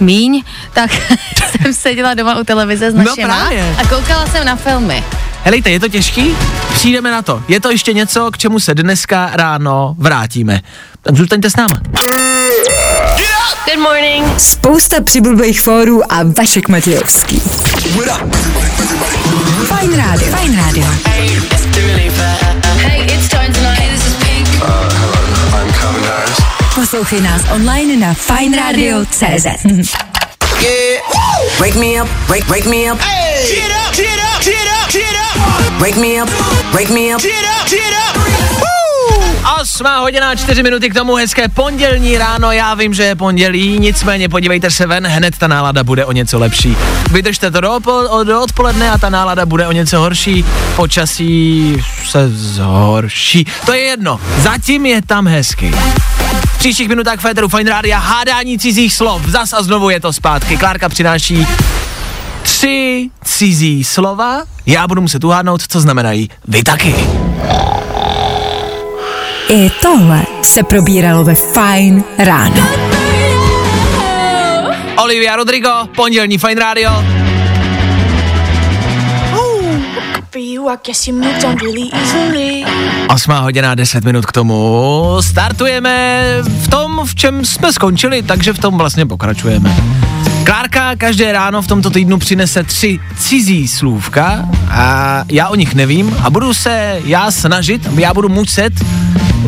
[0.00, 0.90] míň, tak
[1.62, 3.76] jsem seděla doma u televize s No našima právě.
[3.78, 5.04] a koukala jsem na filmy.
[5.44, 6.36] Helejte, je to těžký?
[6.74, 7.42] Přijdeme na to.
[7.48, 10.60] Je to ještě něco, k čemu se dneska ráno vrátíme.
[11.02, 11.80] Tak zůstaňte s náma.
[13.64, 14.40] Good morning.
[14.40, 17.42] Spousta přibulbých fórů a Vašek Matějovský.
[19.66, 20.30] Fajn rádio.
[20.30, 20.86] Fajn rádio.
[21.06, 21.30] Hey,
[23.04, 23.78] it's time tonight.
[23.78, 24.48] Hey, this is Pink.
[26.74, 29.46] Poslouchej nás online na fajnradio.cz.
[31.58, 32.98] Wake me up, wake, wake me up.
[33.54, 33.79] Get
[35.80, 36.28] Wake me up,
[36.74, 37.22] wake me up.
[37.22, 38.22] Get up, get up.
[39.60, 42.52] Osmá hodina, čtyři minuty k tomu hezké pondělní ráno.
[42.52, 46.38] Já vím, že je pondělí, nicméně podívejte se ven, hned ta nálada bude o něco
[46.38, 46.76] lepší.
[47.10, 50.44] Vydržte to do, opo- do odpoledne a ta nálada bude o něco horší.
[50.76, 51.76] Počasí
[52.10, 53.46] se zhorší.
[53.66, 55.74] To je jedno, zatím je tam hezky.
[56.54, 59.22] V příštích minutách Féteru Fine Rádia hádání cizích slov.
[59.26, 60.56] Zas a znovu je to zpátky.
[60.56, 61.46] Klárka přináší
[62.60, 64.42] tři cizí slova.
[64.66, 66.28] Já budu muset uhádnout, co znamenají.
[66.48, 66.94] Vy taky.
[69.48, 72.68] I tohle se probíralo ve Fajn ráno.
[75.02, 76.90] Olivia Rodrigo, pondělní Fine Radio.
[83.08, 85.16] 8 hodina 10 minut k tomu.
[85.20, 89.76] Startujeme v tom, v čem jsme skončili, takže v tom vlastně pokračujeme.
[90.44, 96.16] Klárka každé ráno v tomto týdnu přinese tři cizí slůvka a já o nich nevím
[96.22, 98.72] a budu se já snažit, já budu muset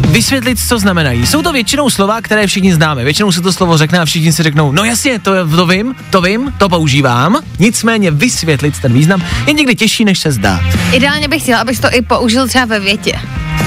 [0.09, 1.27] vysvětlit, co znamenají.
[1.27, 3.05] Jsou to většinou slova, které všichni známe.
[3.05, 6.21] Většinou se to slovo řekne a všichni si řeknou, no jasně, to, to vím, to
[6.21, 7.39] vím, to používám.
[7.59, 10.61] Nicméně vysvětlit ten význam je někdy těžší, než se zdá.
[10.93, 13.13] Ideálně bych chtěla, abys to i použil třeba ve větě.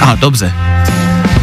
[0.01, 0.74] Aha, dobře.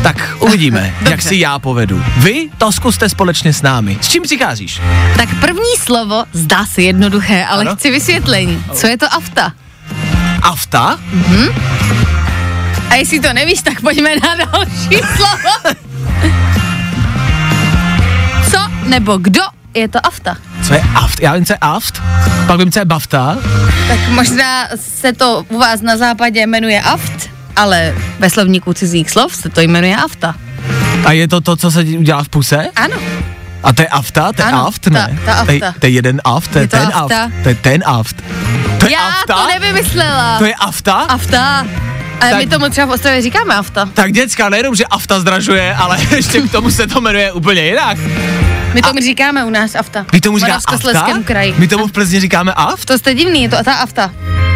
[0.02, 2.04] Tak uvidíme, jak si já povedu.
[2.16, 3.98] Vy to zkuste společně s námi.
[4.00, 4.80] S čím přicházíš?
[5.16, 7.76] Tak první slovo zdá se jednoduché, ale Ano.
[7.76, 8.64] chci vysvětlení.
[8.74, 9.52] Co je to afta?
[10.42, 10.98] Afta?
[12.90, 15.76] A jestli to nevíš, tak pojďme na další slovo.
[18.50, 19.42] Co nebo kdo
[19.74, 20.36] je to afta?
[20.66, 21.20] Co je aft?
[21.22, 22.02] Já vím, co je aft,
[22.46, 23.36] pak vím, co je bafta.
[23.88, 24.68] Tak možná
[25.00, 29.60] se to u vás na západě jmenuje aft, ale ve slovníku cizích slov se to
[29.60, 30.34] jmenuje afta.
[31.04, 32.68] A je to to, co se dělá v puse?
[32.76, 32.96] Ano,
[33.62, 34.32] A to je afta?
[34.32, 35.18] To je Ano, aft, ne?
[35.24, 35.80] ta- ta To je, afta.
[35.80, 37.22] to je jeden aft, to je, Je to ten afta.
[37.24, 37.32] aft.
[37.42, 38.16] To je ten aft.
[38.80, 39.34] To je já afta?
[39.34, 40.38] to nevymyslela.
[40.38, 40.92] To je afta?
[40.94, 41.66] Afta.
[42.20, 43.88] Ale Tak- my tomu třeba v Ostravě říkáme afta.
[43.94, 47.98] Tak děcka, nejenom, že afta zdražuje, ale ještě k tomu se to jmenuje úplně jinak.
[48.74, 50.06] My tomu říkáme u nás afta.
[50.12, 51.22] Vy tomu V říká Moravskoslezském afta?
[51.26, 51.54] kraji.
[51.58, 52.84] My tomu v Plzni říkáme aft?
[52.84, 54.10] To jste divný, je to ta afta.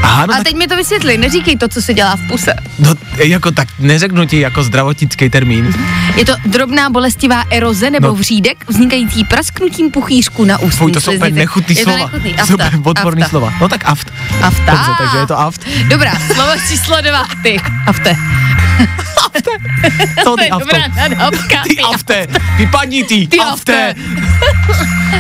[0.07, 2.55] Aha, no A tak, teď mi to vysvětli, neříkej to, co se dělá v puse.
[2.79, 5.75] no, jako tak neřeknu ti jako zdravotnický termín.
[6.17, 8.15] Je to drobná bolestivá eroze nebo No.
[8.15, 12.05] vřídek vznikající prasknutím puchýřku na ústní Fuj, to jsou úplně nechutný je to slova.
[12.07, 12.35] nechutný.
[12.35, 12.67] To jsou Afta.
[12.79, 13.31] úplně odporný afta.
[13.31, 13.53] slova.
[13.61, 14.13] No tak aft.
[14.43, 14.73] Afta.
[14.73, 15.67] Dobře, takže je to aft.
[15.89, 17.57] Dobrá, slovo číslo dva, ty.
[17.87, 18.17] Afte.
[20.25, 20.59] Co To ty je afto?
[20.67, 20.83] dobrá.
[21.69, 23.89] Ty afte, vypadni ty, Ty afte.
[23.89, 23.95] afte.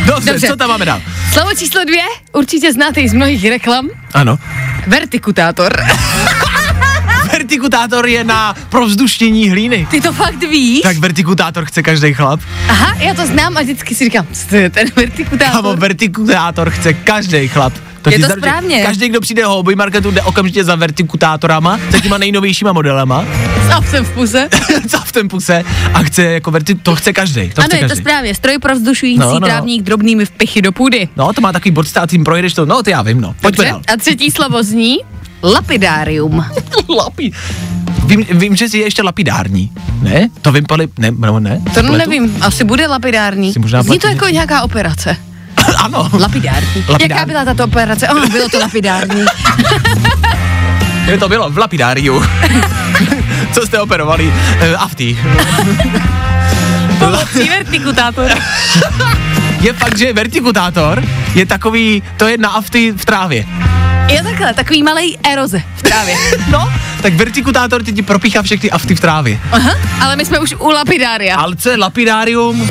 [0.07, 0.47] Dobře, Dobře.
[0.49, 1.01] co tam máme dál?
[1.33, 3.89] Slovo číslo dvě, určitě znáte i z mnohých reklam.
[4.15, 4.39] Ano.
[4.87, 5.73] Vertikutátor.
[7.33, 9.87] Vertikutátor je na provzduštění hlíny.
[9.91, 10.81] Ty to fakt víš?
[10.83, 12.41] Tak vertikutátor chce každý chlap.
[12.69, 15.63] Aha, já to znám a vždycky si říkám, co to je ten vertikutátor?
[15.63, 17.73] Kámo, vertikutátor chce každý chlap.
[18.11, 18.83] Je ti to správně.
[18.83, 23.25] Každý, kdo přijde do hobby marketu, jde okamžitě za vertikutátorama, za těma nejnovějšíma modelama,
[23.77, 24.49] aftem v puse.
[24.89, 25.65] co v tom puse,
[25.95, 27.51] a chce jako verti, to chce každý.
[27.51, 28.03] To ano, chce je to každý.
[28.03, 28.35] správně.
[28.35, 29.47] Stroj pro vzdušující No, no, no.
[29.47, 31.09] trávník drobnými vpichy do půdy.
[31.17, 33.35] No, to má takový bod tím projedeš to, no to já vím, no.
[33.41, 33.71] Pojďme Dobře.
[33.71, 33.81] dál.
[33.95, 34.97] A třetí slovo zní
[35.43, 36.45] lapidárium.
[36.97, 37.33] Lapi.
[38.07, 39.71] Vím, vím, že je ještě lapidární.
[40.03, 40.29] Ne?
[40.43, 41.63] To vím, pali, ne, no, ne?
[41.75, 43.53] To nevím, asi bude lapidární.
[43.83, 45.17] Zní to jako nějaká operace.
[45.79, 46.09] ano.
[46.13, 46.85] Lapidární.
[46.89, 47.11] Lapidární.
[47.11, 48.09] Jaká byla tato operace?
[48.09, 49.25] Oh, bylo to lapidární.
[51.05, 51.51] Kde to bylo?
[51.51, 52.25] V lapidáriu.
[53.53, 54.27] Co jste operovali?
[54.27, 55.19] Uh, afty.
[56.99, 58.35] Pomocí vertikutátora.
[59.61, 61.03] Je fakt, že vertikutátor
[61.35, 63.45] je takový, to je na afty v trávě.
[64.09, 66.15] Je takhle, takový malý eroze v trávě.
[66.51, 69.39] No, tak vertikutátor ti propíchá všechny afty v trávě.
[69.53, 69.71] Aha,
[70.01, 71.37] ale my jsme už u lapidária.
[71.37, 72.71] Ale co je lapidárium?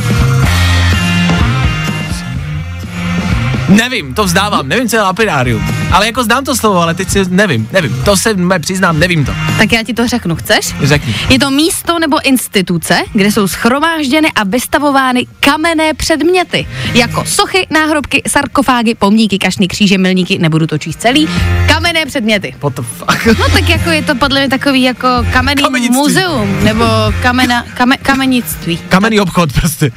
[3.69, 5.63] Nevím, to vzdávám, nevím, co je lapidárium.
[5.91, 8.01] Ale jako znám to slovo, ale teď si nevím, nevím.
[8.05, 9.31] To se mé přiznám, nevím to.
[9.57, 10.75] Tak já ti to řeknu, chceš?
[10.83, 11.15] Řekni.
[11.29, 18.21] Je to místo nebo instituce, kde jsou schromážděny a vystavovány kamenné předměty, jako sochy, náhrobky,
[18.27, 21.29] sarkofágy, pomníky, kašny, kříže, milníky, nebudu to číst celý,
[21.67, 22.55] kamenné předměty.
[22.63, 23.39] What the fuck?
[23.39, 26.85] No tak jako je to podle mě takový jako kamenný muzeum, nebo
[27.21, 29.91] kamena, kame, kamenictví, Kamenný obchod prostě.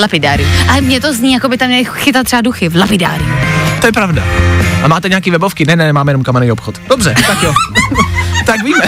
[0.00, 0.50] lapidárium.
[0.68, 3.34] Ale mně to zní, jako by tam měli chytat třeba duchy v lapidáriu.
[3.80, 4.22] To je pravda.
[4.82, 5.64] A máte nějaký webovky?
[5.66, 6.80] Ne, ne, máme jenom kamenný obchod.
[6.88, 7.54] Dobře, tak jo.
[8.46, 8.84] tak víme.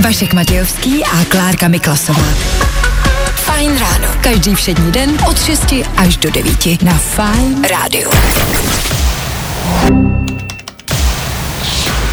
[0.00, 2.28] Vašek Matějovský a Klárka Miklasová.
[3.34, 4.08] Fajn ráno.
[4.20, 8.10] Každý všední den od 6 až do 9 na Fajn rádiu.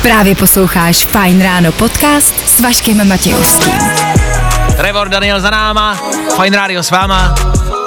[0.02, 3.74] Právě posloucháš Fajn ráno podcast s Vaškem Matějovským.
[4.78, 6.00] Trevor Daniel za náma,
[6.42, 7.36] Fine Radio s váma,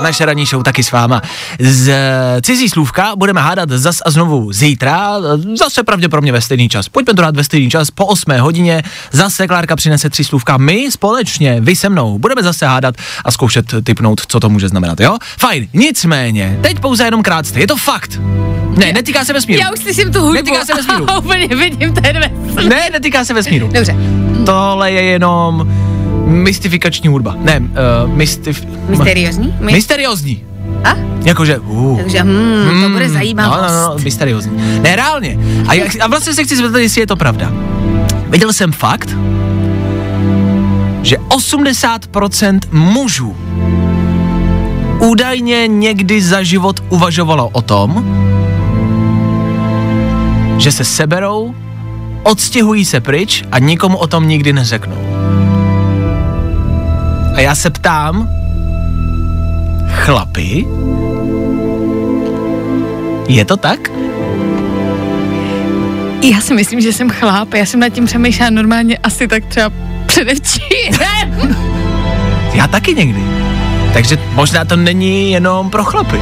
[0.03, 1.23] naše ranní show taky s váma.
[1.59, 6.69] Z eh, cizí slůvka budeme hádat zas a znovu zítra, eh, zase pravděpodobně ve stejný
[6.69, 6.89] čas.
[6.89, 8.83] Pojďme to dát ve stejný čas, po 8 hodině,
[9.13, 10.57] zase Klárka přinese tři slůvka.
[10.57, 12.95] My společně, vy se mnou, budeme zase hádat
[13.25, 15.19] a zkoušet typnout, co to může znamenat, jo?
[15.39, 18.21] Fajn, nicméně, teď pouze jenom krátce, je to fakt.
[18.77, 19.61] Ne, netýká se vesmíru.
[19.61, 20.35] Já už slyším tu hudbu.
[20.35, 21.07] Netýká se vesmíru.
[21.19, 22.71] Úplně vidím ten vesmír.
[22.71, 23.69] Ne, netýká se vesmíru.
[23.73, 23.97] Dobře.
[24.47, 25.73] Tohle je jenom
[26.29, 27.35] mystifikační hudba.
[27.39, 27.61] Ne,
[28.05, 28.67] uh, mystif...
[28.89, 29.55] Mysteriózní?
[29.61, 30.45] My- Mysteriózní.
[30.85, 30.95] A?
[31.25, 31.97] Jakože, uh.
[32.01, 33.61] Takže hmm, to bude zajímavost.
[33.63, 34.53] No, no, no, mysteriózní.
[34.83, 35.39] Ne, reálně.
[35.69, 37.53] A, jak, a vlastně se chci zeptat, jestli je to pravda.
[38.29, 39.17] Viděl jsem fakt,
[41.03, 43.37] že 80% mužů
[45.01, 48.05] údajně někdy za život uvažovalo o tom,
[50.59, 51.55] že se seberou,
[52.23, 55.08] odstěhují se pryč a nikomu o tom nikdy neřeknou.
[57.39, 58.29] A já se ptám,
[59.89, 60.67] chlapi,
[63.29, 63.91] je to tak?
[66.23, 69.73] Já si myslím, že jsem chláp, já jsem nad tím přemýšlela normálně asi tak třeba
[70.07, 71.57] předevčírem.
[72.55, 73.23] Já taky někdy.
[73.93, 76.21] Takže možná to není jenom pro chlapy.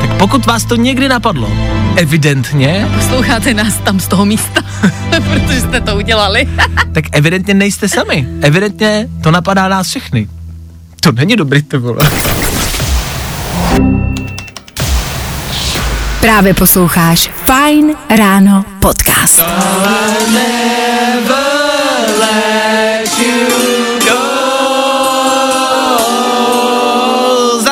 [0.00, 1.50] Tak pokud vás to někdy napadlo,
[1.96, 4.60] evidentně, Posloucháte nás tam z toho místa,
[5.10, 6.48] protože jste to udělali.
[6.92, 8.28] tak evidentně nejste sami.
[8.40, 10.28] Evidentně to napadá nás všechny.
[11.00, 12.10] To není dobrý, to vole.
[16.20, 19.44] Právě posloucháš Fajn ráno podcast.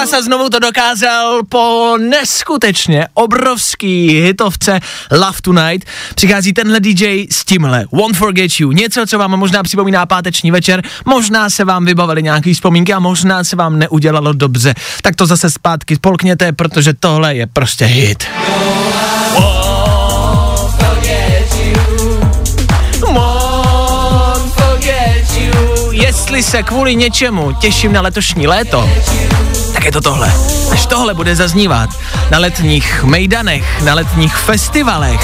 [0.04, 4.80] Zase znovu to dokázal po neskutečně obrovský hitovce
[5.10, 5.88] Love Tonight.
[6.14, 8.72] Přichází tenhle DJ s tímhle Won't Forget You.
[8.72, 13.44] Něco, co vám možná připomíná páteční večer, možná se vám vybavily nějaký vzpomínky a možná
[13.44, 14.74] se vám neudělalo dobře.
[15.02, 18.24] Tak to zase zpátky spolkněte, protože tohle je prostě hit.
[25.92, 28.88] Jestli se kvůli něčemu těším na letošní léto,
[29.84, 30.32] tak je to tohle.
[30.72, 31.90] Až tohle bude zaznívat
[32.30, 35.20] na letních mejdanech, na letních festivalech.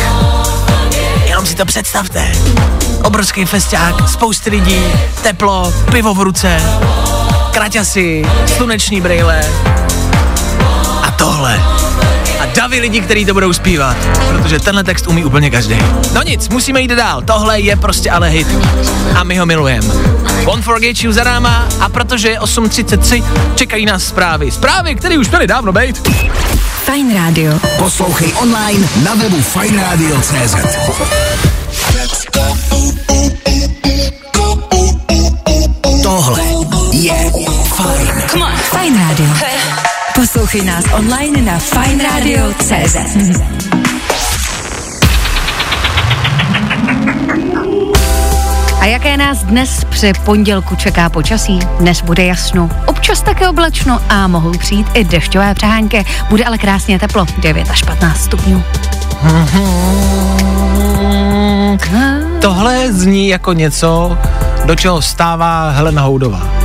[1.25, 2.33] Jenom si to představte.
[3.05, 4.83] Obrovský festiák, spousty lidí,
[5.23, 6.63] teplo, pivo v ruce,
[7.51, 9.41] kraťasy, sluneční brýle
[11.03, 11.61] a tohle.
[12.41, 13.97] A davy lidí, kteří to budou zpívat,
[14.29, 15.79] protože tenhle text umí úplně každý.
[16.15, 18.49] No nic, musíme jít dál, tohle je prostě ale hit
[19.15, 19.95] a my ho milujeme.
[20.45, 23.25] Won't Forget You za náma a protože je 8.33,
[23.55, 24.51] čekají nás zprávy.
[24.51, 26.09] Zprávy, které už měly dávno být.
[26.85, 27.61] Fajn rádio.
[27.79, 30.57] Poslouchej online na webu fajnradio.cz
[36.03, 36.43] Tohle
[36.93, 37.33] je
[37.77, 38.23] fajn.
[38.71, 39.29] Fajn rádio.
[40.21, 42.97] Poslouchej nás online na fajnradio.cz.
[48.81, 51.59] A jaké nás dnes při pondělku čeká počasí?
[51.79, 56.05] Dnes bude jasno, občas také oblačno a mohou přijít i dešťové přehánky.
[56.29, 58.63] Bude ale krásně teplo, 9 až 15 stupňů.
[62.41, 64.19] Tohle zní jako něco,
[64.65, 66.61] do čeho stává Helena Houdová.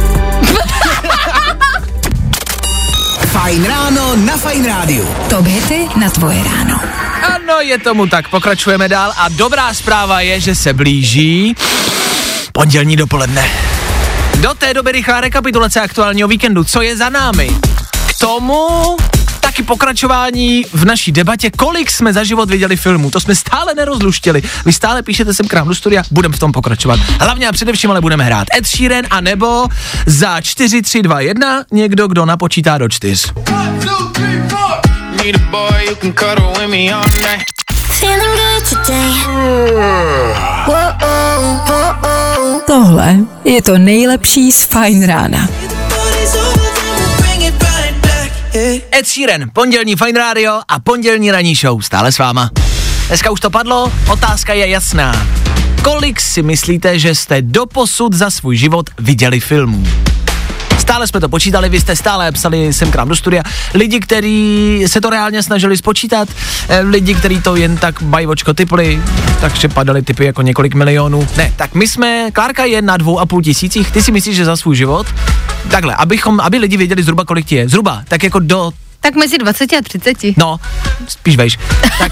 [3.46, 5.06] Fajn ráno na Fajn rádiu.
[5.30, 6.82] Top hity na tvoje ráno.
[7.22, 11.56] Ano, je tomu tak, pokračujeme dál a dobrá zpráva je, že se blíží
[12.50, 13.46] pondělní dopoledne.
[14.42, 17.50] Do té doby rychlá rekapitulace aktuálního víkendu, co je za námi.
[18.10, 18.98] K tomu
[19.56, 23.12] taky pokračování v naší debatě, kolik jsme za život viděli filmů.
[23.12, 24.44] To jsme stále nerozluštili.
[24.66, 27.00] Vy stále píšete sem k nám do studia, budeme v tom pokračovat.
[27.20, 29.68] Hlavně a především ale budeme hrát Ed Sheeran a nebo
[30.06, 33.28] za 4, 3, 2, 1 někdo, kdo napočítá do 4.
[35.24, 37.46] Need a boy who can cuddle with me all night.
[37.72, 39.14] Feeling good today.
[42.68, 45.48] Tohle je to nejlepší z Fine Rána.
[48.92, 52.50] Ed Sheeran, pondělní Fine Radio a pondělní ranní show stále s váma.
[53.08, 55.28] Dneska už to padlo, otázka je jasná.
[55.84, 59.84] Kolik si myslíte, že jste doposud za svůj život viděli filmů?
[60.86, 63.44] Stále jsme to počítali, vy jste stále psali sem k nám do studia.
[63.74, 66.30] Lidi, kteří se to reálně snažili spočítat,
[66.70, 69.02] eh, lidi, kteří to jen tak bajvočko typli,
[69.42, 71.28] takže padaly typy jako několik milionů.
[71.38, 74.46] Ne, tak my jsme, Klárka je na dvou a půl tisících, ty si myslíš, že
[74.46, 75.08] za svůj život?
[75.72, 77.70] Takhle, abychom, aby lidi věděli zhruba, kolik ti je.
[77.70, 78.72] Zhruba, tak jako do
[79.06, 80.18] Tak mezi 20 a 30.
[80.38, 80.60] No,
[81.08, 81.58] spíš vejš.
[82.00, 82.12] Tak,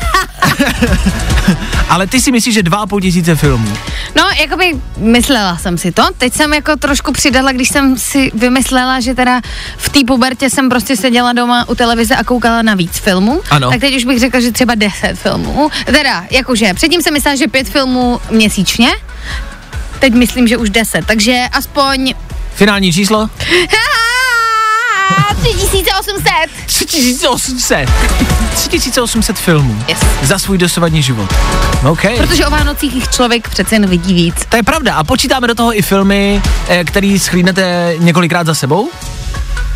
[1.90, 3.78] ale ty si myslíš, že dva a půl tisíce filmů.
[4.16, 6.04] No, jakoby myslela jsem si to.
[6.18, 9.42] Teď jsem jako trošku přidala, když jsem si vymyslela, že teda
[9.78, 13.42] v té pubertě jsem prostě seděla doma u televize a koukala na víc filmů.
[13.50, 13.70] Ano.
[13.72, 15.70] Tak teď už bych řekla, že třeba 10 filmů.
[15.86, 18.90] Teda, jakože, předtím jsem myslela, že 5 filmů měsíčně.
[20.00, 22.14] Teď myslím, že už 10, takže aspoň
[22.56, 23.30] Finální číslo?
[25.42, 26.32] 3800.
[26.66, 27.90] 3800.
[28.56, 29.84] 3800 filmů.
[29.88, 30.00] Yes.
[30.24, 31.34] Za svůj dosavadní život.
[31.90, 32.02] OK.
[32.18, 34.36] Protože o Vánocích jich člověk přece jen vidí víc.
[34.50, 34.96] To je pravda.
[34.96, 38.90] A počítáme do toho i filmy, eh, který schlídnete několikrát za sebou?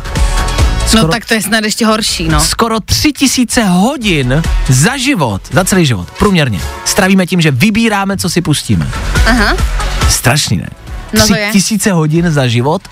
[0.95, 2.41] No tak to je snad ještě horší, no.
[2.41, 6.61] Skoro 3000 hodin za život, za celý život, průměrně.
[6.85, 8.91] Stravíme tím, že vybíráme, co si pustíme.
[9.27, 9.57] Aha.
[10.09, 10.69] Strašný, ne?
[11.19, 11.51] No to je.
[11.51, 12.83] 3000 hodin za život?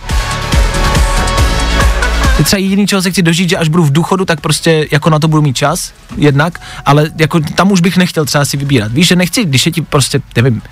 [2.39, 5.11] Je třeba jediný, čeho se chci dožít, že až budu v důchodu, tak prostě jako
[5.11, 8.93] na to budu mít čas, jednak, ale jako tam už bych nechtěl třeba si vybírat.
[8.93, 10.63] Víš, že nechci, když je ti prostě, nevím,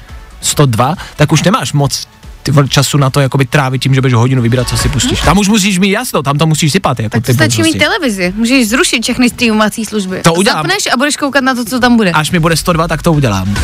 [0.40, 2.06] 102, tak už nemáš moc
[2.42, 5.20] ty času na to jakoby trávit tím, že budeš hodinu vybírat, co si pustíš.
[5.20, 7.00] Tam už musíš mít jasno, tam to musíš sypat.
[7.00, 8.32] Jako Tak ty stačí mít televizi.
[8.36, 10.20] Můžeš zrušit všechny streamovací služby.
[10.22, 10.59] To udělám.
[10.59, 12.11] Zapneš a budeš koukat na to, co tam bude.
[12.11, 13.56] Až mi bude 102, tak to udělám.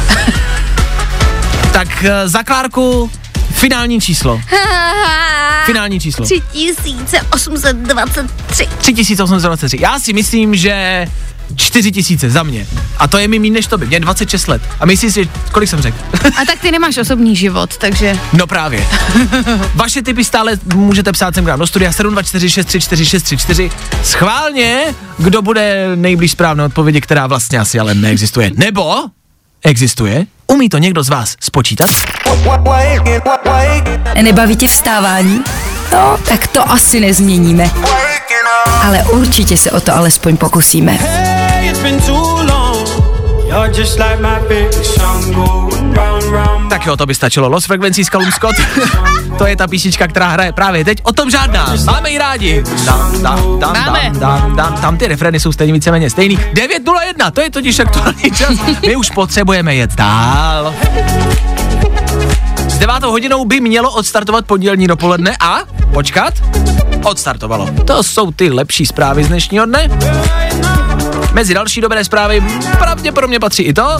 [1.72, 3.10] tak eh, za Klárku
[3.52, 4.40] finální číslo.
[5.66, 6.26] Finální číslo.
[6.26, 8.68] 3823.
[8.78, 9.76] 3823.
[9.80, 11.06] Já si myslím, že
[11.56, 12.66] 4000 za mě.
[12.98, 13.86] A to je mi méně než to by.
[13.86, 14.62] Mě je 26 let.
[14.80, 15.96] A myslíš si, kolik jsem řekl?
[16.42, 18.18] A tak ty nemáš osobní život, takže...
[18.32, 18.86] no právě.
[19.74, 23.70] Vaše typy stále můžete psát sem k nám do studia 724634634.
[24.02, 28.50] Schválně, kdo bude nejblíž správné odpovědi, která vlastně asi ale neexistuje.
[28.54, 28.94] Nebo
[29.62, 30.26] existuje?
[30.46, 31.90] Umí to někdo z vás spočítat?
[34.22, 35.44] Nebaví tě vstávání?
[35.92, 37.70] No, tak to asi nezměníme.
[38.82, 40.92] Ale určitě se o to alespoň pokusíme.
[40.92, 41.74] Hey,
[46.68, 47.48] Tak jo, to by stačilo.
[47.48, 48.54] Los Frequencies Callum Scott.
[49.38, 50.98] to je ta písnička, která hraje právě teď.
[51.02, 51.74] O tom žádná.
[51.84, 52.64] Máme ji rádi.
[52.84, 54.00] Dam, dam, dam, Máme.
[54.00, 56.36] dam, dam, dam, tam ty refrény jsou stejně víceméně stejný.
[56.36, 58.52] 9.01, to je totiž aktuální čas.
[58.86, 60.74] My už potřebujeme jet dál.
[62.68, 65.58] S devátou hodinou by mělo odstartovat pondělní dopoledne a
[65.92, 66.34] počkat,
[67.04, 67.68] odstartovalo.
[67.86, 69.88] To jsou ty lepší zprávy z dnešního dne.
[71.34, 72.42] Mezi další dobré zprávy
[72.78, 73.98] pravděpodobně patří i to,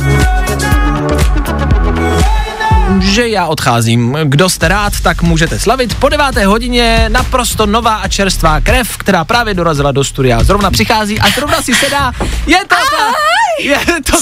[3.01, 4.17] že já odcházím.
[4.25, 5.95] Kdo jste rád, tak můžete slavit.
[5.95, 10.45] Po deváté hodině naprosto nová a čerstvá krev, která právě dorazila do studia.
[10.45, 12.13] Zrovna přichází a zrovna si sedá.
[12.47, 12.77] Je to
[13.59, 13.79] je
[14.11, 14.17] to,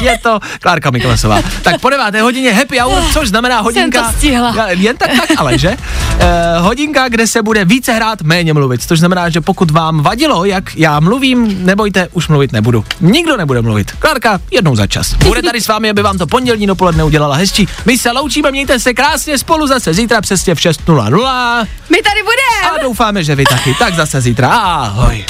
[0.04, 1.42] je to Klárka Miklesová.
[1.62, 4.02] Tak po deváté hodině happy hour, což znamená hodinka.
[4.02, 4.54] to stihla.
[4.68, 5.76] Jen tak, tak ale, že?
[6.18, 8.82] Eh, hodinka, kde se bude více hrát, méně mluvit.
[8.82, 12.84] Což znamená, že pokud vám vadilo, jak já mluvím, nebojte, už mluvit nebudu.
[13.00, 13.92] Nikdo nebude mluvit.
[13.92, 15.14] Klárka, jednou za čas.
[15.14, 17.68] Bude tady s vámi, aby vám to pondělní dopoledne udělala hezčí.
[17.86, 21.66] My se loučíme, mějte se krásně spolu zase zítra přesně v 6.00.
[21.90, 22.76] My tady budeme!
[22.76, 23.74] A doufáme, že vy taky.
[23.78, 24.48] Tak zase zítra.
[24.48, 25.24] Ahoj.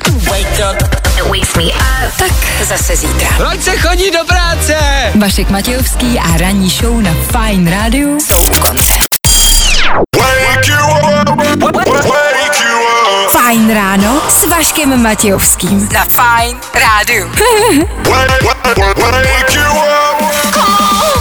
[2.18, 3.28] Tak zase zítra.
[3.36, 4.74] Proč se chodí do práce?
[5.14, 8.08] Vašek Matějovský a ranní show na Fine Radio
[8.60, 8.98] konce.
[13.30, 15.88] Fajn ráno s Vaškem Matějovským.
[15.92, 17.28] Na Fine Radio.
[18.88, 21.19] Wake you up.